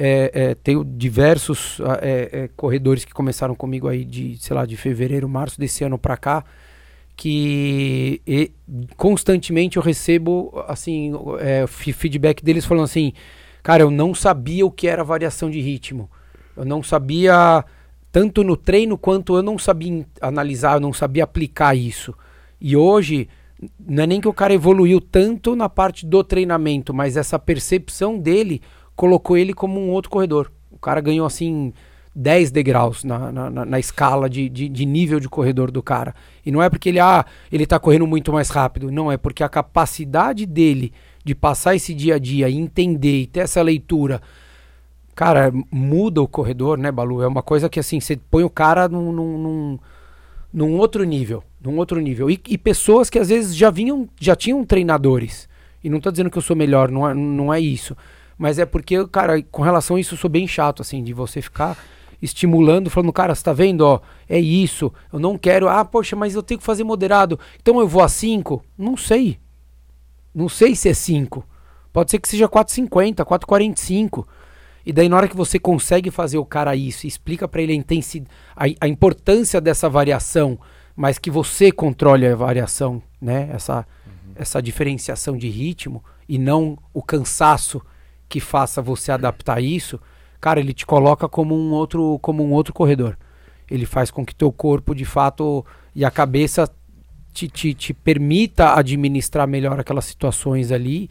é, 0.00 0.30
é, 0.32 0.54
tenho 0.54 0.84
diversos 0.84 1.80
ah, 1.84 1.98
é, 2.00 2.28
é, 2.32 2.50
corredores 2.56 3.04
que 3.04 3.12
começaram 3.12 3.52
comigo 3.56 3.88
aí 3.88 4.04
de, 4.04 4.36
sei 4.38 4.54
lá, 4.54 4.64
de 4.64 4.76
fevereiro, 4.76 5.28
março 5.28 5.58
desse 5.58 5.82
ano 5.82 5.98
pra 5.98 6.16
cá, 6.16 6.44
que 7.16 8.22
e, 8.24 8.52
constantemente 8.96 9.76
eu 9.76 9.82
recebo, 9.82 10.52
assim, 10.68 11.12
é, 11.40 11.66
feedback 11.66 12.44
deles 12.44 12.64
falando 12.64 12.84
assim, 12.84 13.12
cara, 13.60 13.82
eu 13.82 13.90
não 13.90 14.14
sabia 14.14 14.64
o 14.64 14.70
que 14.70 14.86
era 14.86 15.02
variação 15.02 15.50
de 15.50 15.60
ritmo. 15.60 16.08
Eu 16.56 16.64
não 16.64 16.80
sabia, 16.80 17.64
tanto 18.12 18.44
no 18.44 18.56
treino 18.56 18.96
quanto 18.96 19.34
eu 19.34 19.42
não 19.42 19.58
sabia 19.58 20.06
analisar, 20.20 20.74
eu 20.74 20.80
não 20.80 20.92
sabia 20.92 21.24
aplicar 21.24 21.74
isso. 21.74 22.14
E 22.60 22.76
hoje, 22.76 23.28
não 23.84 24.04
é 24.04 24.06
nem 24.06 24.20
que 24.20 24.28
o 24.28 24.32
cara 24.32 24.54
evoluiu 24.54 25.00
tanto 25.00 25.56
na 25.56 25.68
parte 25.68 26.06
do 26.06 26.22
treinamento, 26.22 26.94
mas 26.94 27.16
essa 27.16 27.36
percepção 27.36 28.16
dele 28.16 28.62
colocou 28.98 29.36
ele 29.36 29.54
como 29.54 29.80
um 29.80 29.90
outro 29.90 30.10
corredor. 30.10 30.50
O 30.72 30.76
cara 30.76 31.00
ganhou 31.00 31.24
assim 31.24 31.72
10 32.12 32.50
degraus 32.50 33.04
na, 33.04 33.30
na, 33.30 33.64
na- 33.64 33.78
escala 33.78 34.28
de, 34.28 34.48
de, 34.48 34.68
de 34.68 34.84
nível 34.84 35.20
de 35.20 35.28
corredor 35.28 35.70
do 35.70 35.80
cara. 35.80 36.12
E 36.44 36.50
não 36.50 36.60
é 36.60 36.68
porque 36.68 36.88
ele, 36.88 36.98
ah, 36.98 37.24
ele 37.52 37.64
tá 37.64 37.78
correndo 37.78 38.08
muito 38.08 38.32
mais 38.32 38.50
rápido. 38.50 38.90
Não, 38.90 39.10
é 39.10 39.16
porque 39.16 39.44
a 39.44 39.48
capacidade 39.48 40.44
dele 40.44 40.92
de 41.24 41.32
passar 41.32 41.76
esse 41.76 41.94
dia 41.94 42.16
a 42.16 42.18
dia 42.18 42.48
e 42.48 42.56
entender 42.56 43.20
e 43.20 43.26
ter 43.28 43.40
essa 43.40 43.62
leitura. 43.62 44.20
Cara, 45.14 45.52
muda 45.70 46.20
o 46.20 46.26
corredor, 46.26 46.76
né, 46.76 46.90
Balu? 46.90 47.22
É 47.22 47.28
uma 47.28 47.42
coisa 47.42 47.68
que 47.68 47.78
assim, 47.78 48.00
você 48.00 48.16
põe 48.16 48.42
o 48.42 48.50
cara 48.50 48.88
num, 48.88 49.12
num, 49.12 49.38
num, 49.38 49.78
num 50.52 50.76
outro 50.76 51.04
nível. 51.04 51.44
Num 51.62 51.76
outro 51.78 52.00
nível. 52.00 52.28
E, 52.28 52.40
e 52.48 52.58
pessoas 52.58 53.08
que 53.08 53.18
às 53.20 53.28
vezes 53.28 53.54
já 53.54 53.70
vinham, 53.70 54.08
já 54.20 54.34
tinham 54.34 54.64
treinadores. 54.64 55.48
E 55.84 55.88
não 55.88 56.00
tô 56.00 56.10
dizendo 56.10 56.30
que 56.30 56.38
eu 56.38 56.42
sou 56.42 56.56
melhor, 56.56 56.90
não 56.90 57.08
é, 57.08 57.14
não 57.14 57.54
é 57.54 57.60
isso. 57.60 57.96
Mas 58.38 58.58
é 58.58 58.64
porque, 58.64 59.04
cara, 59.08 59.42
com 59.42 59.62
relação 59.62 59.96
a 59.96 60.00
isso, 60.00 60.14
eu 60.14 60.18
sou 60.18 60.30
bem 60.30 60.46
chato, 60.46 60.80
assim, 60.80 61.02
de 61.02 61.12
você 61.12 61.42
ficar 61.42 61.76
estimulando, 62.22 62.88
falando, 62.90 63.12
cara, 63.12 63.34
você 63.34 63.42
tá 63.42 63.52
vendo, 63.52 63.80
ó, 63.82 64.00
é 64.28 64.38
isso, 64.38 64.92
eu 65.12 65.18
não 65.18 65.36
quero, 65.36 65.68
ah, 65.68 65.84
poxa, 65.84 66.16
mas 66.16 66.34
eu 66.34 66.42
tenho 66.42 66.58
que 66.58 66.66
fazer 66.66 66.84
moderado, 66.84 67.38
então 67.60 67.78
eu 67.80 67.86
vou 67.86 68.02
a 68.02 68.08
5? 68.08 68.62
Não 68.76 68.96
sei. 68.96 69.38
Não 70.34 70.48
sei 70.48 70.74
se 70.74 70.88
é 70.88 70.94
5. 70.94 71.44
Pode 71.92 72.10
ser 72.10 72.18
que 72.18 72.28
seja 72.28 72.48
4,50, 72.48 73.24
4,45. 73.24 74.26
E 74.86 74.92
daí, 74.92 75.08
na 75.08 75.16
hora 75.16 75.28
que 75.28 75.36
você 75.36 75.58
consegue 75.58 76.10
fazer 76.10 76.38
o 76.38 76.44
cara 76.44 76.76
isso, 76.76 77.06
explica 77.06 77.48
pra 77.48 77.60
ele 77.60 77.72
a, 77.72 77.76
intensi- 77.76 78.24
a, 78.56 78.64
a 78.80 78.88
importância 78.88 79.60
dessa 79.60 79.88
variação, 79.88 80.58
mas 80.94 81.18
que 81.18 81.30
você 81.30 81.72
controle 81.72 82.26
a 82.26 82.36
variação, 82.36 83.02
né? 83.20 83.48
Essa, 83.52 83.86
essa 84.34 84.62
diferenciação 84.62 85.36
de 85.36 85.48
ritmo 85.48 86.04
e 86.28 86.38
não 86.38 86.78
o 86.92 87.02
cansaço 87.02 87.82
que 88.28 88.40
faça 88.40 88.82
você 88.82 89.10
adaptar 89.12 89.62
isso, 89.62 90.00
cara, 90.40 90.60
ele 90.60 90.72
te 90.72 90.84
coloca 90.86 91.28
como 91.28 91.54
um 91.56 91.72
outro, 91.72 92.18
como 92.20 92.44
um 92.44 92.52
outro 92.52 92.72
corredor. 92.74 93.16
Ele 93.70 93.86
faz 93.86 94.10
com 94.10 94.24
que 94.24 94.34
teu 94.34 94.50
corpo, 94.52 94.94
de 94.94 95.04
fato, 95.04 95.64
e 95.94 96.04
a 96.04 96.10
cabeça 96.10 96.68
te, 97.32 97.48
te, 97.48 97.74
te 97.74 97.92
permita 97.94 98.74
administrar 98.74 99.46
melhor 99.46 99.78
aquelas 99.78 100.04
situações 100.06 100.72
ali 100.72 101.08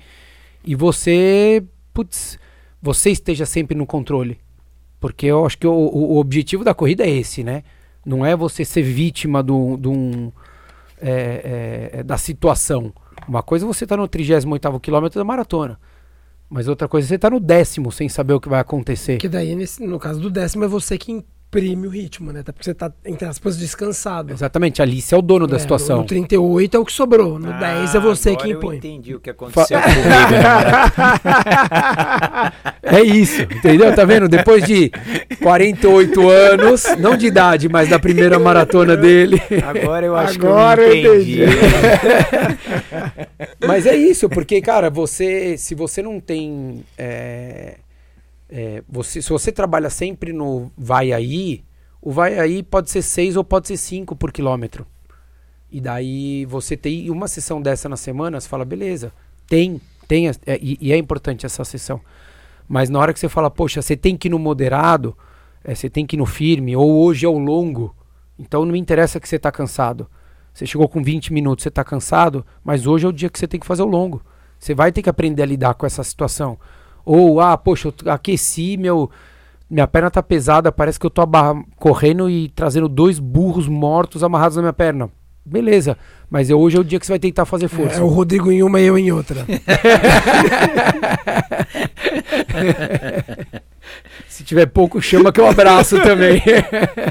e 0.65 0.75
você, 0.75 1.63
putz, 1.93 2.37
você 2.81 3.11
esteja 3.11 3.45
sempre 3.45 3.75
no 3.77 3.85
controle. 3.85 4.39
Porque 4.99 5.27
eu 5.27 5.45
acho 5.45 5.57
que 5.57 5.67
o, 5.67 5.71
o- 5.71 6.17
objetivo 6.17 6.63
da 6.63 6.73
corrida 6.73 7.05
é 7.05 7.09
esse, 7.09 7.43
né? 7.43 7.63
Não 8.05 8.25
é 8.25 8.35
você 8.35 8.65
ser 8.65 8.81
vítima 8.81 9.43
do, 9.43 9.77
do 9.77 9.91
um, 9.91 10.31
é, 10.99 11.91
é, 11.93 12.03
da 12.03 12.17
situação. 12.17 12.91
Uma 13.27 13.43
coisa 13.43 13.65
é 13.65 13.67
você 13.67 13.85
estar 13.85 13.97
no 13.97 14.07
38º 14.07 14.79
quilômetro 14.79 15.19
da 15.19 15.23
maratona. 15.23 15.79
Mas 16.49 16.67
outra 16.67 16.87
coisa 16.87 17.05
é 17.05 17.09
você 17.09 17.15
estar 17.15 17.29
no 17.29 17.39
décimo 17.39 17.91
sem 17.91 18.07
saber 18.07 18.33
o 18.33 18.39
que 18.39 18.47
vai 18.49 18.59
acontecer. 18.59 19.17
Que 19.17 19.27
daí, 19.27 19.53
nesse- 19.55 19.85
no 19.85 19.99
caso 19.99 20.19
do 20.19 20.29
décimo, 20.29 20.63
é 20.63 20.67
você 20.67 20.97
que 20.97 21.23
imprime 21.57 21.87
o 21.87 21.89
ritmo, 21.89 22.31
né? 22.31 22.41
Até 22.41 22.51
porque 22.51 22.65
você 22.65 22.73
tá, 22.73 22.91
entre 23.05 23.27
aspas, 23.27 23.57
descansado. 23.57 24.31
Exatamente, 24.31 24.81
ali 24.81 25.01
você 25.01 25.15
é 25.15 25.17
o 25.17 25.21
dono 25.21 25.47
da 25.47 25.55
É, 25.55 25.59
situação. 25.59 25.97
No 25.99 26.05
38 26.05 26.77
é 26.77 26.79
o 26.79 26.85
que 26.85 26.93
sobrou. 26.93 27.39
No 27.39 27.51
10 27.59 27.95
é 27.95 27.99
você 27.99 28.35
que 28.35 28.47
Ah, 28.47 28.49
impõe. 28.49 28.75
Eu 28.75 28.77
entendi 28.77 29.15
o 29.15 29.19
que 29.19 29.29
aconteceu 29.29 29.79
comigo 29.81 30.09
maratona. 30.43 32.53
É 32.83 33.01
isso, 33.01 33.41
entendeu? 33.41 33.93
Tá 33.93 34.05
vendo? 34.05 34.29
Depois 34.29 34.63
de 34.63 34.89
48 35.41 36.29
anos, 36.29 36.85
não 36.97 37.17
de 37.17 37.27
idade, 37.27 37.67
mas 37.67 37.89
da 37.89 37.99
primeira 37.99 38.39
maratona 38.39 38.95
dele. 38.95 39.41
Agora 39.65 40.05
eu 40.05 40.15
acho 40.15 40.39
Agora 40.39 40.81
eu 40.83 40.91
que 40.91 41.03
eu 41.05 41.15
entendi. 41.21 41.41
Mas 43.67 43.85
é 43.85 43.95
isso, 43.95 44.29
porque, 44.29 44.61
cara, 44.61 44.89
você. 44.89 45.57
Se 45.57 45.75
você 45.75 46.01
não 46.01 46.19
tem. 46.19 46.83
é, 46.97 47.75
é, 48.49 48.83
você, 48.87 49.21
se 49.21 49.29
você 49.29 49.51
trabalha 49.51 49.89
sempre 49.89 50.31
no 50.31 50.71
vai 50.77 51.11
aí, 51.11 51.63
o 52.01 52.11
vai 52.11 52.39
aí 52.39 52.63
pode 52.63 52.89
ser 52.89 53.01
6 53.01 53.35
ou 53.35 53.43
pode 53.43 53.67
ser 53.67 53.77
5 53.77 54.15
por 54.15 54.31
quilômetro. 54.31 54.85
E 55.69 55.81
daí 55.81 56.45
você 56.45 56.77
tem 56.77 57.09
uma 57.09 57.27
sessão 57.27 57.61
dessa 57.61 57.89
na 57.89 57.97
semana, 57.97 58.39
você 58.39 58.47
fala, 58.47 58.63
beleza, 58.63 59.11
tem, 59.47 59.81
tem, 60.07 60.29
é, 60.29 60.35
e, 60.61 60.77
e 60.79 60.93
é 60.93 60.97
importante 60.97 61.45
essa 61.45 61.63
sessão. 61.65 61.99
Mas 62.67 62.89
na 62.89 62.99
hora 62.99 63.13
que 63.13 63.19
você 63.19 63.29
fala, 63.29 63.49
poxa, 63.49 63.81
você 63.81 63.95
tem 63.95 64.15
que 64.15 64.27
ir 64.27 64.31
no 64.31 64.39
moderado, 64.39 65.17
é, 65.63 65.75
você 65.75 65.89
tem 65.89 66.05
que 66.05 66.15
ir 66.15 66.19
no 66.19 66.25
firme, 66.25 66.75
ou 66.75 67.03
hoje 67.03 67.25
é 67.25 67.29
o 67.29 67.37
longo, 67.37 67.95
então 68.39 68.63
não 68.63 68.71
me 68.71 68.79
interessa 68.79 69.19
que 69.19 69.27
você 69.27 69.35
está 69.35 69.51
cansado. 69.51 70.09
Você 70.53 70.65
chegou 70.65 70.87
com 70.87 71.03
20 71.03 71.33
minutos, 71.33 71.63
você 71.63 71.69
está 71.69 71.83
cansado, 71.83 72.45
mas 72.63 72.87
hoje 72.87 73.05
é 73.05 73.09
o 73.09 73.13
dia 73.13 73.29
que 73.29 73.37
você 73.37 73.47
tem 73.47 73.59
que 73.59 73.67
fazer 73.67 73.83
o 73.83 73.87
longo. 73.87 74.23
Você 74.57 74.73
vai 74.73 74.91
ter 74.91 75.01
que 75.01 75.09
aprender 75.09 75.43
a 75.43 75.45
lidar 75.45 75.73
com 75.75 75.85
essa 75.85 76.03
situação. 76.03 76.57
Ou, 77.07 77.39
ah, 77.39 77.57
poxa, 77.57 77.87
eu 77.87 78.11
aqueci, 78.11 78.75
meu, 78.75 79.09
minha 79.69 79.87
perna 79.87 80.11
tá 80.11 80.21
pesada, 80.21 80.73
parece 80.73 80.99
que 80.99 81.05
eu 81.05 81.09
tô 81.09 81.21
correndo 81.77 82.29
e 82.29 82.49
trazendo 82.49 82.89
dois 82.89 83.17
burros 83.17 83.65
mortos 83.65 84.25
amarrados 84.25 84.57
na 84.57 84.63
minha 84.63 84.73
perna. 84.73 85.09
Beleza, 85.45 85.97
mas 86.29 86.49
é- 86.49 86.53
hoje 86.53 86.75
é 86.75 86.81
o 86.81 86.83
dia 86.83 86.99
que 86.99 87.05
você 87.05 87.13
vai 87.13 87.19
tentar 87.19 87.45
fazer 87.45 87.69
força. 87.69 88.01
É 88.01 88.03
o 88.03 88.07
Rodrigo 88.07 88.51
em 88.51 88.61
uma 88.61 88.81
e 88.81 88.87
eu 88.87 88.97
em 88.97 89.09
outra. 89.09 89.45
Se 94.27 94.43
tiver 94.43 94.65
pouco, 94.65 95.01
chama 95.01 95.31
que 95.31 95.39
eu 95.39 95.47
abraço 95.47 96.01
também. 96.01 96.41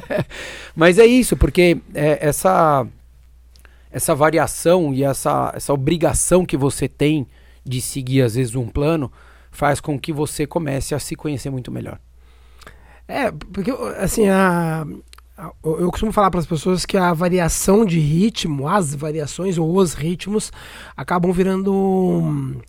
Mas 0.76 0.98
é 0.98 1.06
isso, 1.06 1.38
porque 1.38 1.78
é, 1.94 2.18
essa, 2.20 2.86
essa 3.90 4.14
variação 4.14 4.92
e 4.92 5.02
essa, 5.02 5.54
essa 5.56 5.72
obrigação 5.72 6.44
que 6.44 6.58
você 6.58 6.86
tem 6.86 7.26
de 7.64 7.80
seguir, 7.80 8.20
às 8.20 8.34
vezes, 8.34 8.54
um 8.54 8.68
plano, 8.68 9.10
faz 9.56 9.80
com 9.80 9.98
que 9.98 10.12
você 10.12 10.46
comece 10.46 10.94
a 10.94 10.98
se 10.98 11.16
conhecer 11.16 11.50
muito 11.50 11.72
melhor. 11.72 11.98
É, 13.08 13.30
porque, 13.30 13.70
assim, 13.98 14.28
a, 14.28 14.86
eu, 15.64 15.80
eu 15.80 15.90
costumo 15.90 16.12
falar 16.12 16.30
para 16.30 16.40
as 16.40 16.46
pessoas 16.46 16.84
que 16.84 16.96
a 16.96 17.12
variação 17.12 17.84
de 17.84 17.98
ritmo, 17.98 18.68
as 18.68 18.94
variações 18.94 19.58
ou 19.58 19.76
os 19.76 19.94
ritmos, 19.94 20.52
acabam 20.96 21.32
virando 21.32 21.72
hum, 21.72 22.60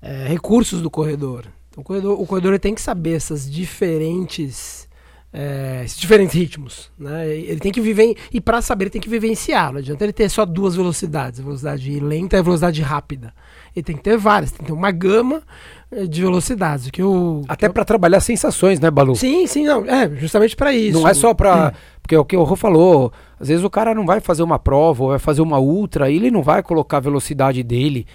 é, 0.00 0.26
recursos 0.26 0.80
do 0.80 0.90
corredor. 0.90 1.46
Então, 1.70 1.82
o 1.82 1.84
corredor, 1.84 2.20
o 2.20 2.26
corredor 2.26 2.58
tem 2.58 2.74
que 2.74 2.80
saber 2.80 3.14
essas 3.14 3.50
diferentes 3.50 4.88
é, 5.32 5.82
esses 5.84 5.98
diferentes 5.98 6.34
ritmos. 6.34 6.90
Né? 6.98 7.34
Ele 7.34 7.58
tem 7.58 7.72
que 7.72 7.80
viver. 7.80 8.16
E 8.30 8.40
para 8.40 8.60
saber, 8.60 8.84
ele 8.84 8.90
tem 8.90 9.00
que 9.00 9.08
vivenciar. 9.08 9.72
Não 9.72 9.78
adianta 9.78 10.04
ele 10.04 10.12
ter 10.12 10.28
só 10.28 10.44
duas 10.44 10.76
velocidades: 10.76 11.40
a 11.40 11.42
velocidade 11.42 11.98
lenta 12.00 12.36
e 12.36 12.38
a 12.38 12.42
velocidade 12.42 12.82
rápida. 12.82 13.34
Ele 13.74 13.82
tem 13.82 13.96
que 13.96 14.02
ter 14.02 14.16
várias, 14.16 14.50
tem 14.50 14.60
que 14.60 14.66
ter 14.66 14.72
uma 14.72 14.90
gama 14.90 15.42
eh, 15.90 16.06
de 16.06 16.20
velocidades. 16.20 16.90
Que 16.90 17.02
eu, 17.02 17.42
Até 17.48 17.68
para 17.68 17.84
trabalhar 17.84 18.20
sensações, 18.20 18.78
né, 18.78 18.90
Balu? 18.90 19.16
Sim, 19.16 19.46
sim, 19.46 19.64
não. 19.64 19.84
É, 19.86 20.08
justamente 20.16 20.54
para 20.54 20.74
isso. 20.74 20.98
Não 20.98 21.08
é 21.08 21.14
só 21.14 21.32
para. 21.32 21.68
Hum. 21.68 21.78
Porque 22.02 22.14
é 22.14 22.18
o 22.18 22.24
que 22.24 22.36
o 22.36 22.42
Rô 22.42 22.56
falou, 22.56 23.12
às 23.40 23.48
vezes 23.48 23.64
o 23.64 23.70
cara 23.70 23.94
não 23.94 24.04
vai 24.04 24.20
fazer 24.20 24.42
uma 24.42 24.58
prova 24.58 25.02
ou 25.02 25.08
vai 25.10 25.18
fazer 25.18 25.40
uma 25.40 25.58
ultra, 25.58 26.10
e 26.10 26.16
ele 26.16 26.30
não 26.30 26.42
vai 26.42 26.62
colocar 26.62 26.98
a 26.98 27.00
velocidade 27.00 27.62
dele 27.62 28.06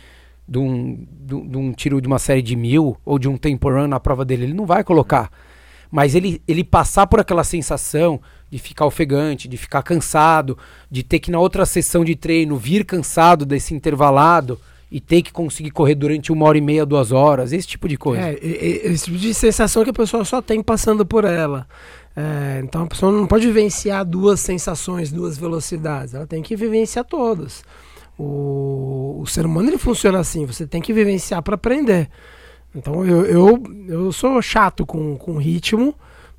de 0.47 0.59
um, 0.59 1.05
de, 1.21 1.41
de 1.41 1.57
um 1.57 1.71
tiro 1.71 1.99
de 1.99 2.07
uma 2.07 2.19
série 2.19 2.41
de 2.41 2.55
mil 2.55 2.97
ou 3.03 3.17
de 3.17 3.27
um 3.27 3.37
tempo 3.37 3.69
run 3.69 3.87
na 3.87 3.99
prova 3.99 4.23
dele. 4.23 4.43
Ele 4.43 4.53
não 4.53 4.65
vai 4.65 4.83
colocar. 4.83 5.31
Mas 5.89 6.15
ele, 6.15 6.41
ele 6.47 6.63
passar 6.63 7.07
por 7.07 7.19
aquela 7.19 7.43
sensação 7.43 8.19
de 8.49 8.59
ficar 8.59 8.85
ofegante, 8.85 9.47
de 9.47 9.57
ficar 9.57 9.81
cansado, 9.81 10.57
de 10.91 11.01
ter 11.01 11.19
que 11.19 11.31
na 11.31 11.39
outra 11.39 11.65
sessão 11.65 12.03
de 12.03 12.15
treino 12.15 12.57
vir 12.57 12.85
cansado 12.85 13.45
desse 13.45 13.73
intervalado 13.73 14.59
e 14.89 15.01
ter 15.01 15.21
que 15.21 15.31
conseguir 15.31 15.71
correr 15.71 15.95
durante 15.95 16.31
uma 16.31 16.45
hora 16.45 16.57
e 16.57 16.61
meia, 16.61 16.85
duas 16.85 17.11
horas, 17.11 17.51
esse 17.51 17.67
tipo 17.67 17.87
de 17.87 17.97
coisa. 17.97 18.23
É, 18.23 18.37
esse 18.41 19.05
tipo 19.05 19.17
de 19.17 19.33
sensação 19.33 19.83
que 19.83 19.89
a 19.89 19.93
pessoa 19.93 20.23
só 20.23 20.41
tem 20.41 20.63
passando 20.63 21.05
por 21.05 21.25
ela. 21.25 21.67
É, 22.15 22.61
então 22.63 22.83
a 22.83 22.87
pessoa 22.87 23.11
não 23.11 23.27
pode 23.27 23.45
vivenciar 23.45 24.03
duas 24.05 24.39
sensações, 24.39 25.11
duas 25.11 25.37
velocidades, 25.37 26.13
ela 26.13 26.25
tem 26.25 26.41
que 26.41 26.55
vivenciar 26.55 27.05
todas. 27.05 27.63
O, 28.17 29.19
o 29.21 29.27
ser 29.27 29.45
humano 29.45 29.69
ele 29.69 29.77
funciona 29.77 30.19
assim, 30.19 30.45
você 30.45 30.65
tem 30.65 30.81
que 30.81 30.93
vivenciar 30.93 31.43
para 31.43 31.55
aprender. 31.55 32.09
Então 32.73 33.05
eu, 33.05 33.25
eu, 33.25 33.63
eu 33.87 34.11
sou 34.11 34.41
chato 34.41 34.85
com, 34.85 35.15
com 35.17 35.37
ritmo, 35.37 35.93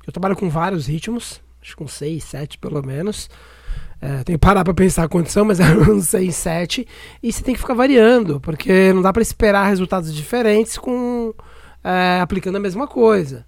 eu 0.05 0.11
trabalho 0.11 0.35
com 0.35 0.49
vários 0.49 0.87
ritmos, 0.87 1.39
acho 1.61 1.71
que 1.71 1.77
com 1.77 1.87
seis, 1.87 2.23
sete 2.23 2.57
pelo 2.57 2.85
menos. 2.85 3.29
É, 4.01 4.23
tem 4.23 4.35
que 4.35 4.39
parar 4.39 4.63
para 4.63 4.73
pensar 4.73 5.03
a 5.03 5.09
condição, 5.09 5.43
mas 5.43 5.59
é 5.61 5.65
uns 5.65 6.09
6, 6.09 6.35
7. 6.35 6.87
E 7.21 7.31
você 7.31 7.43
tem 7.43 7.53
que 7.53 7.59
ficar 7.59 7.73
variando, 7.73 8.39
porque 8.39 8.93
não 8.93 9.01
dá 9.01 9.11
para 9.11 9.21
esperar 9.21 9.67
resultados 9.67 10.13
diferentes 10.13 10.77
com 10.77 11.33
é, 11.83 12.19
aplicando 12.21 12.55
a 12.55 12.59
mesma 12.59 12.87
coisa. 12.87 13.45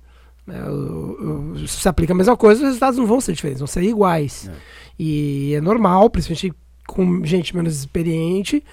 É, 0.47 1.67
se 1.67 1.79
você 1.79 1.89
aplica 1.89 2.13
a 2.13 2.15
mesma 2.15 2.35
coisa, 2.35 2.61
os 2.61 2.67
resultados 2.67 2.97
não 2.97 3.05
vão 3.05 3.21
ser 3.21 3.33
diferentes, 3.33 3.59
vão 3.59 3.67
ser 3.67 3.83
iguais. 3.83 4.49
É. 4.49 4.53
E 4.99 5.53
é 5.55 5.61
normal, 5.61 6.09
principalmente 6.09 6.53
com 6.87 7.23
gente 7.23 7.55
menos 7.55 7.77
experiente, 7.77 8.63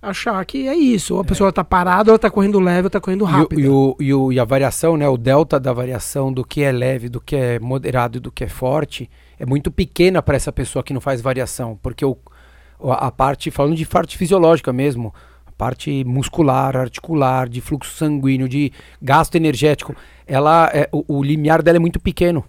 achar 0.00 0.42
que 0.44 0.66
é 0.66 0.74
isso. 0.74 1.14
Ou 1.14 1.20
a 1.20 1.24
é. 1.24 1.26
pessoa 1.26 1.50
está 1.50 1.62
parada, 1.62 2.10
ou 2.10 2.16
está 2.16 2.30
correndo 2.30 2.58
leve, 2.58 2.82
ou 2.82 2.86
está 2.86 3.00
correndo 3.00 3.24
rápido. 3.24 3.60
E, 3.60 3.68
o, 3.68 3.96
e, 4.00 4.14
o, 4.14 4.32
e, 4.32 4.40
a 4.40 4.44
variação, 4.44 4.96
né, 4.96 5.08
o 5.08 5.16
delta 5.16 5.60
da 5.60 5.72
variação 5.72 6.32
do 6.32 6.44
que 6.44 6.62
é 6.62 6.72
leve, 6.72 7.08
do 7.08 7.20
que 7.20 7.36
é 7.36 7.58
moderado 7.58 8.16
e 8.16 8.20
do 8.20 8.30
que 8.30 8.44
é 8.44 8.48
forte, 8.48 9.10
é 9.38 9.46
muito 9.46 9.70
pequena 9.70 10.22
para 10.22 10.36
essa 10.36 10.52
pessoa 10.52 10.82
que 10.82 10.94
não 10.94 11.00
faz 11.00 11.20
variação. 11.20 11.78
Porque 11.82 12.04
o, 12.04 12.16
a 12.90 13.10
parte, 13.10 13.50
falando 13.50 13.76
de 13.76 13.86
parte 13.86 14.16
fisiológica 14.16 14.72
mesmo, 14.72 15.14
a 15.46 15.52
parte 15.52 16.04
muscular, 16.04 16.76
articular, 16.76 17.48
de 17.48 17.60
fluxo 17.60 17.94
sanguíneo, 17.94 18.48
de 18.48 18.72
gasto 19.00 19.34
energético, 19.34 19.94
ela 20.26 20.70
é, 20.72 20.88
o, 20.92 21.18
o 21.18 21.22
limiar 21.22 21.62
dela 21.62 21.76
é 21.76 21.80
muito 21.80 22.00
pequeno. 22.00 22.44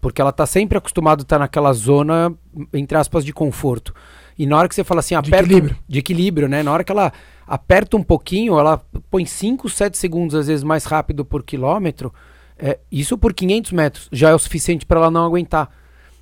Porque 0.00 0.20
ela 0.20 0.30
está 0.30 0.46
sempre 0.46 0.78
acostumada 0.78 1.20
a 1.20 1.24
estar 1.24 1.36
tá 1.36 1.40
naquela 1.40 1.72
zona, 1.74 2.34
entre 2.72 2.96
aspas, 2.96 3.24
de 3.24 3.32
conforto. 3.34 3.94
E 4.38 4.46
na 4.46 4.56
hora 4.56 4.66
que 4.66 4.74
você 4.74 4.82
fala 4.82 5.00
assim, 5.00 5.14
aperta. 5.14 5.36
De 5.36 5.44
equilíbrio. 5.44 5.76
De 5.86 5.98
equilíbrio, 5.98 6.48
né? 6.48 6.62
Na 6.62 6.72
hora 6.72 6.82
que 6.82 6.90
ela 6.90 7.12
aperta 7.46 7.98
um 7.98 8.02
pouquinho, 8.02 8.58
ela 8.58 8.82
põe 9.10 9.26
5, 9.26 9.68
7 9.68 9.98
segundos, 9.98 10.34
às 10.34 10.46
vezes 10.46 10.64
mais 10.64 10.84
rápido 10.86 11.26
por 11.26 11.42
quilômetro. 11.42 12.10
É, 12.58 12.78
isso 12.90 13.18
por 13.18 13.34
500 13.34 13.72
metros 13.72 14.08
já 14.10 14.30
é 14.30 14.34
o 14.34 14.38
suficiente 14.38 14.86
para 14.86 15.00
ela 15.00 15.10
não 15.10 15.26
aguentar. 15.26 15.68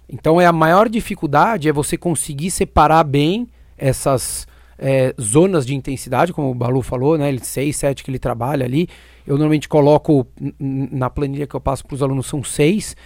Então 0.08 0.40
é 0.40 0.46
a 0.46 0.52
maior 0.52 0.88
dificuldade 0.88 1.68
é 1.68 1.72
você 1.72 1.96
conseguir 1.96 2.50
separar 2.50 3.04
bem 3.04 3.46
essas 3.76 4.46
é, 4.78 5.14
zonas 5.20 5.66
de 5.66 5.74
intensidade, 5.74 6.32
como 6.32 6.50
o 6.50 6.54
Balu 6.54 6.82
falou, 6.82 7.18
né? 7.18 7.28
Ele 7.28 7.44
6, 7.44 7.76
7 7.76 8.04
que 8.04 8.10
ele 8.10 8.18
trabalha 8.18 8.64
ali. 8.64 8.88
Eu 9.26 9.34
normalmente 9.34 9.68
coloco 9.68 10.26
na 10.58 11.10
planilha 11.10 11.46
que 11.46 11.54
eu 11.54 11.60
passo 11.60 11.84
para 11.84 11.94
os 11.94 12.02
alunos 12.02 12.26
são 12.26 12.42
6. 12.42 12.96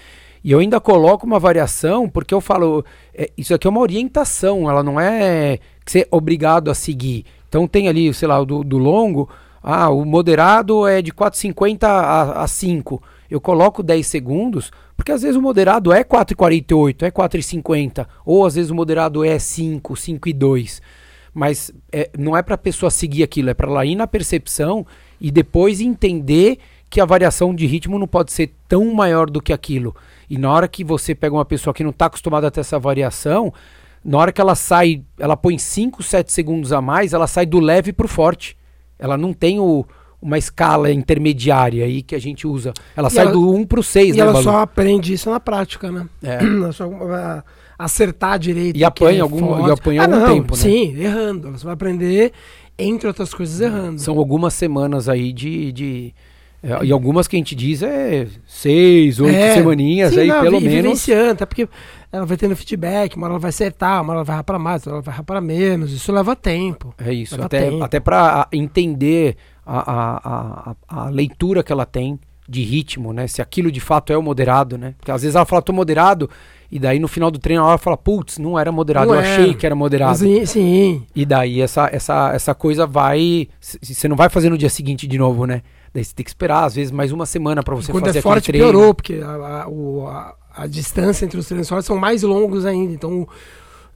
E 0.44 0.50
eu 0.50 0.58
ainda 0.58 0.80
coloco 0.80 1.24
uma 1.24 1.38
variação, 1.38 2.08
porque 2.08 2.34
eu 2.34 2.40
falo, 2.40 2.84
é, 3.14 3.30
isso 3.38 3.54
aqui 3.54 3.66
é 3.66 3.70
uma 3.70 3.80
orientação, 3.80 4.68
ela 4.68 4.82
não 4.82 4.98
é 4.98 5.58
que 5.84 6.00
é 6.00 6.08
obrigado 6.10 6.70
a 6.70 6.74
seguir. 6.74 7.24
Então 7.48 7.66
tem 7.68 7.88
ali, 7.88 8.12
sei 8.12 8.26
lá, 8.26 8.42
do, 8.42 8.64
do 8.64 8.76
longo, 8.76 9.28
ah, 9.62 9.88
o 9.90 10.04
moderado 10.04 10.86
é 10.86 11.00
de 11.00 11.12
4,50 11.12 11.84
a, 11.84 12.42
a 12.42 12.46
5. 12.48 13.00
Eu 13.30 13.40
coloco 13.40 13.82
10 13.82 14.04
segundos, 14.06 14.72
porque 15.02 15.10
às 15.10 15.22
vezes 15.22 15.36
o 15.36 15.42
moderado 15.42 15.92
é 15.92 16.04
4,48, 16.04 17.02
é 17.02 17.10
4,50, 17.10 18.06
ou 18.24 18.46
às 18.46 18.54
vezes 18.54 18.70
o 18.70 18.74
moderado 18.76 19.24
é 19.24 19.36
5, 19.36 19.94
5,2. 19.94 20.80
Mas 21.34 21.72
é, 21.90 22.08
não 22.16 22.36
é 22.36 22.42
para 22.42 22.54
a 22.54 22.58
pessoa 22.58 22.88
seguir 22.88 23.24
aquilo, 23.24 23.50
é 23.50 23.54
para 23.54 23.68
ela 23.68 23.84
ir 23.84 23.96
na 23.96 24.06
percepção 24.06 24.86
e 25.20 25.32
depois 25.32 25.80
entender 25.80 26.58
que 26.88 27.00
a 27.00 27.04
variação 27.04 27.52
de 27.52 27.66
ritmo 27.66 27.98
não 27.98 28.06
pode 28.06 28.30
ser 28.30 28.52
tão 28.68 28.94
maior 28.94 29.28
do 29.28 29.42
que 29.42 29.52
aquilo. 29.52 29.92
E 30.30 30.38
na 30.38 30.52
hora 30.52 30.68
que 30.68 30.84
você 30.84 31.16
pega 31.16 31.34
uma 31.34 31.44
pessoa 31.44 31.74
que 31.74 31.82
não 31.82 31.90
está 31.90 32.06
acostumada 32.06 32.46
a 32.46 32.50
ter 32.52 32.60
essa 32.60 32.78
variação, 32.78 33.52
na 34.04 34.18
hora 34.18 34.30
que 34.30 34.40
ela 34.40 34.54
sai, 34.54 35.02
ela 35.18 35.36
põe 35.36 35.58
5, 35.58 36.00
7 36.00 36.32
segundos 36.32 36.72
a 36.72 36.80
mais, 36.80 37.12
ela 37.12 37.26
sai 37.26 37.44
do 37.44 37.58
leve 37.58 37.92
para 37.92 38.06
o 38.06 38.08
forte. 38.08 38.56
Ela 39.00 39.16
não 39.16 39.32
tem 39.32 39.58
o, 39.58 39.84
uma 40.22 40.38
escala 40.38 40.92
intermediária 40.92 41.84
aí 41.84 42.00
que 42.00 42.14
a 42.14 42.20
gente 42.20 42.46
usa. 42.46 42.72
Ela 42.96 43.08
e 43.08 43.10
sai 43.10 43.24
ela, 43.24 43.32
do 43.32 43.52
1 43.52 43.66
para 43.66 43.80
o 43.80 43.82
6, 43.82 44.08
e 44.08 44.12
né, 44.12 44.22
ela 44.22 44.32
Balu? 44.32 44.44
só 44.44 44.58
aprende 44.60 45.12
isso 45.12 45.28
na 45.28 45.40
prática, 45.40 45.90
né? 45.90 46.06
É. 46.22 46.38
só, 46.72 46.88
acertar 47.76 48.38
direito. 48.38 48.78
E 48.78 48.84
apanha 48.84 49.18
é 49.18 49.22
algum, 49.22 49.66
e 49.66 49.70
apanha 49.70 50.02
ah, 50.02 50.04
algum 50.04 50.20
não, 50.20 50.34
tempo, 50.34 50.54
né? 50.54 50.62
Sim, 50.62 50.96
errando. 50.96 51.50
Você 51.50 51.64
vai 51.64 51.74
aprender, 51.74 52.32
entre 52.78 53.08
outras 53.08 53.34
coisas, 53.34 53.60
errando. 53.60 54.00
São 54.00 54.16
algumas 54.16 54.54
semanas 54.54 55.08
aí 55.08 55.32
de, 55.32 55.72
de 55.72 56.14
é, 56.62 56.84
e 56.84 56.92
algumas 56.92 57.26
que 57.26 57.34
a 57.34 57.38
gente 57.40 57.56
diz 57.56 57.82
é 57.82 58.28
seis, 58.46 59.18
oito 59.18 59.34
é, 59.34 59.54
semaninhas 59.54 60.14
sim, 60.14 60.20
aí, 60.20 60.28
não, 60.28 60.40
pelo 60.40 60.60
menos. 60.60 60.72
Vivenciando, 60.72 61.32
até 61.32 61.44
porque 61.44 61.68
ela 62.12 62.24
vai 62.24 62.36
tendo 62.36 62.54
feedback, 62.54 63.16
uma 63.16 63.26
hora 63.26 63.32
ela 63.32 63.40
vai 63.40 63.48
acertar, 63.48 64.00
uma 64.00 64.12
hora 64.12 64.18
ela 64.18 64.24
vai 64.24 64.42
para 64.44 64.58
mais, 64.60 64.86
uma 64.86 64.96
hora 64.96 65.04
ela 65.04 65.14
vai 65.16 65.24
para 65.24 65.40
menos. 65.40 65.92
Isso 65.92 66.12
leva 66.12 66.36
tempo. 66.36 66.94
É 67.04 67.12
isso, 67.12 67.34
até, 67.42 67.62
tempo. 67.62 67.82
até 67.82 67.98
para 67.98 68.46
entender 68.52 69.36
a, 69.64 69.92
a, 69.92 70.70
a, 70.70 71.04
a, 71.04 71.08
leitura 71.08 71.62
que 71.62 71.72
ela 71.72 71.86
tem 71.86 72.18
de 72.48 72.62
ritmo, 72.62 73.12
né? 73.12 73.26
Se 73.26 73.40
aquilo 73.40 73.70
de 73.70 73.80
fato 73.80 74.12
é 74.12 74.16
o 74.16 74.22
moderado, 74.22 74.76
né? 74.76 74.94
Porque 74.98 75.10
às 75.10 75.22
vezes 75.22 75.36
ela 75.36 75.46
fala, 75.46 75.62
tô 75.62 75.72
moderado, 75.72 76.28
e 76.70 76.78
daí 76.78 76.98
no 76.98 77.08
final 77.08 77.30
do 77.30 77.38
treino 77.38 77.62
ela 77.62 77.78
fala, 77.78 77.96
putz, 77.96 78.38
não 78.38 78.58
era 78.58 78.72
moderado, 78.72 79.08
não 79.08 79.14
eu 79.14 79.20
é. 79.20 79.32
achei 79.32 79.54
que 79.54 79.64
era 79.64 79.74
moderado. 79.74 80.18
Sim, 80.18 80.44
sim. 80.44 81.06
E 81.14 81.24
daí 81.24 81.60
essa, 81.60 81.88
essa, 81.92 82.32
essa 82.32 82.54
coisa 82.54 82.86
vai. 82.86 83.48
Você 83.60 84.08
não 84.08 84.16
vai 84.16 84.28
fazer 84.28 84.50
no 84.50 84.58
dia 84.58 84.70
seguinte 84.70 85.06
de 85.06 85.16
novo, 85.16 85.46
né? 85.46 85.62
Daí 85.94 86.04
você 86.04 86.14
tem 86.14 86.24
que 86.24 86.30
esperar, 86.30 86.64
às 86.64 86.74
vezes, 86.74 86.90
mais 86.90 87.12
uma 87.12 87.26
semana 87.26 87.62
para 87.62 87.74
você 87.74 87.92
Quando 87.92 88.06
fazer 88.06 88.20
é 88.20 88.22
forte, 88.22 88.46
treino. 88.46 88.66
piorou, 88.66 88.94
porque 88.94 89.20
a, 89.22 89.28
a, 89.28 89.64
a, 89.64 90.34
a, 90.56 90.66
distância 90.66 91.24
entre 91.26 91.38
os 91.38 91.46
treinos 91.46 91.68
fortes 91.68 91.86
são 91.86 91.98
mais 91.98 92.22
longos 92.22 92.64
ainda. 92.64 92.94
Então, 92.94 93.28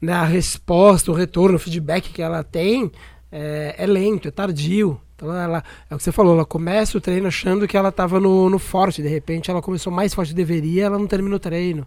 né, 0.00 0.12
a 0.12 0.24
resposta, 0.24 1.10
o 1.10 1.14
retorno, 1.14 1.56
o 1.56 1.58
feedback 1.58 2.10
que 2.12 2.20
ela 2.20 2.44
tem 2.44 2.92
é, 3.32 3.74
é 3.78 3.86
lento, 3.86 4.28
é 4.28 4.30
tardio. 4.30 5.00
Então, 5.16 5.34
ela, 5.34 5.64
é 5.90 5.94
o 5.94 5.96
que 5.96 6.04
você 6.04 6.12
falou, 6.12 6.34
ela 6.34 6.44
começa 6.44 6.98
o 6.98 7.00
treino 7.00 7.26
achando 7.26 7.66
que 7.66 7.76
ela 7.76 7.88
estava 7.88 8.20
no, 8.20 8.50
no 8.50 8.58
forte, 8.58 9.00
de 9.00 9.08
repente 9.08 9.50
ela 9.50 9.62
começou 9.62 9.90
mais 9.90 10.12
forte 10.12 10.28
do 10.28 10.36
que 10.36 10.44
deveria, 10.44 10.84
ela 10.84 10.98
não 10.98 11.06
termina 11.06 11.34
o 11.34 11.38
treino. 11.38 11.86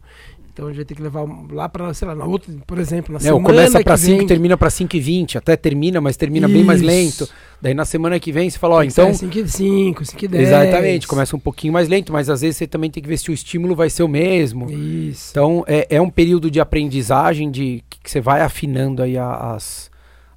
Então 0.51 0.67
a 0.67 0.71
gente 0.71 0.77
vai 0.77 0.85
ter 0.85 0.95
que 0.95 1.01
levar 1.01 1.25
lá 1.51 1.69
para, 1.69 1.93
sei 1.93 2.05
lá, 2.05 2.13
na 2.13 2.25
outra, 2.25 2.53
por 2.67 2.79
exemplo, 2.79 3.13
na 3.13 3.19
é, 3.19 3.21
semana 3.21 3.45
começa 3.45 3.81
para 3.81 3.95
5 3.95 4.23
e 4.23 4.25
termina 4.25 4.57
para 4.57 4.69
5 4.69 4.93
e 4.93 4.99
20, 4.99 5.37
até 5.37 5.55
termina, 5.55 6.01
mas 6.01 6.17
termina 6.17 6.47
Isso. 6.47 6.53
bem 6.53 6.65
mais 6.65 6.81
lento. 6.81 7.29
Daí 7.61 7.73
na 7.73 7.85
semana 7.85 8.19
que 8.19 8.29
vem 8.31 8.49
você 8.49 8.59
fala, 8.59 8.75
ó, 8.75 8.83
então 8.83 9.13
5 9.13 9.37
e 9.37 9.47
5, 9.47 10.05
5 10.05 10.25
e 10.25 10.27
10. 10.27 10.47
Exatamente, 10.49 11.07
começa 11.07 11.33
um 11.33 11.39
pouquinho 11.39 11.71
mais 11.71 11.87
lento, 11.87 12.11
mas 12.11 12.29
às 12.29 12.41
vezes 12.41 12.57
você 12.57 12.67
também 12.67 12.91
tem 12.91 13.01
que 13.01 13.07
ver 13.07 13.17
se 13.17 13.29
o 13.29 13.33
estímulo 13.33 13.73
vai 13.73 13.89
ser 13.89 14.03
o 14.03 14.07
mesmo. 14.07 14.69
Isso. 14.69 15.29
Então 15.31 15.63
é, 15.65 15.87
é 15.89 16.01
um 16.01 16.09
período 16.09 16.51
de 16.51 16.59
aprendizagem 16.59 17.49
de 17.49 17.81
que 17.89 18.11
você 18.11 18.19
vai 18.19 18.41
afinando 18.41 19.01
aí 19.01 19.17
as 19.17 19.89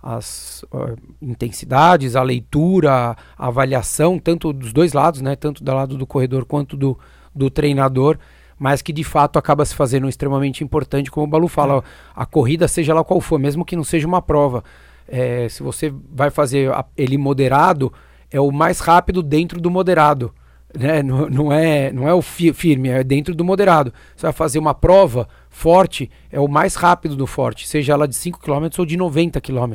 as 0.03 0.65
uh, 0.73 0.97
intensidades, 1.21 2.17
a 2.17 2.23
leitura, 2.23 3.17
a 3.39 3.47
avaliação, 3.47 4.19
tanto 4.19 4.53
dos 4.53 4.73
dois 4.73 4.93
lados, 4.93 5.21
né, 5.21 5.37
tanto 5.37 5.63
do 5.63 5.75
lado 5.75 5.97
do 5.97 6.07
corredor 6.07 6.45
quanto 6.45 6.77
do, 6.77 6.99
do 7.35 7.49
treinador 7.49 8.19
mas 8.59 8.81
que 8.81 8.93
de 8.93 9.03
fato 9.03 9.41
acaba 9.41 9.65
se 9.65 9.75
fazendo 9.75 10.09
extremamente 10.09 10.63
importante, 10.63 11.11
como 11.11 11.27
o 11.27 11.29
Balu 11.29 11.49
fala, 11.49 11.83
a 12.15 12.25
corrida, 12.25 12.69
seja 12.69 12.95
lá 12.95 13.03
qual 13.03 13.21
for, 13.21 13.37
mesmo 13.37 13.65
que 13.65 13.75
não 13.75 13.83
seja 13.83 14.07
uma 14.07 14.23
prova, 14.23 14.63
é, 15.09 15.49
se 15.49 15.65
você 15.65 15.93
vai 16.15 16.31
fazer 16.31 16.71
ele 16.97 17.19
moderado, 17.19 17.93
é 18.31 18.41
o 18.41 18.53
mais 18.53 18.79
rápido 18.79 19.21
dentro 19.21 19.61
do 19.61 19.69
moderado. 19.69 20.33
Né? 20.79 21.03
Não, 21.03 21.29
não, 21.29 21.53
é, 21.53 21.93
não 21.93 22.09
é 22.09 22.15
o 22.15 22.23
fi 22.23 22.53
firme, 22.53 22.89
é 22.89 23.03
dentro 23.05 23.35
do 23.35 23.45
moderado. 23.45 23.93
Você 24.17 24.23
vai 24.27 24.33
fazer 24.33 24.59
uma 24.59 24.75
prova 24.75 25.29
forte, 25.51 26.11
é 26.31 26.41
o 26.41 26.49
mais 26.49 26.75
rápido 26.75 27.15
do 27.17 27.27
forte, 27.27 27.69
seja 27.69 27.93
ela 27.93 28.09
de 28.09 28.15
5 28.17 28.41
km 28.41 28.69
ou 28.79 28.87
de 28.87 28.97
90 28.97 29.41
km. 29.41 29.75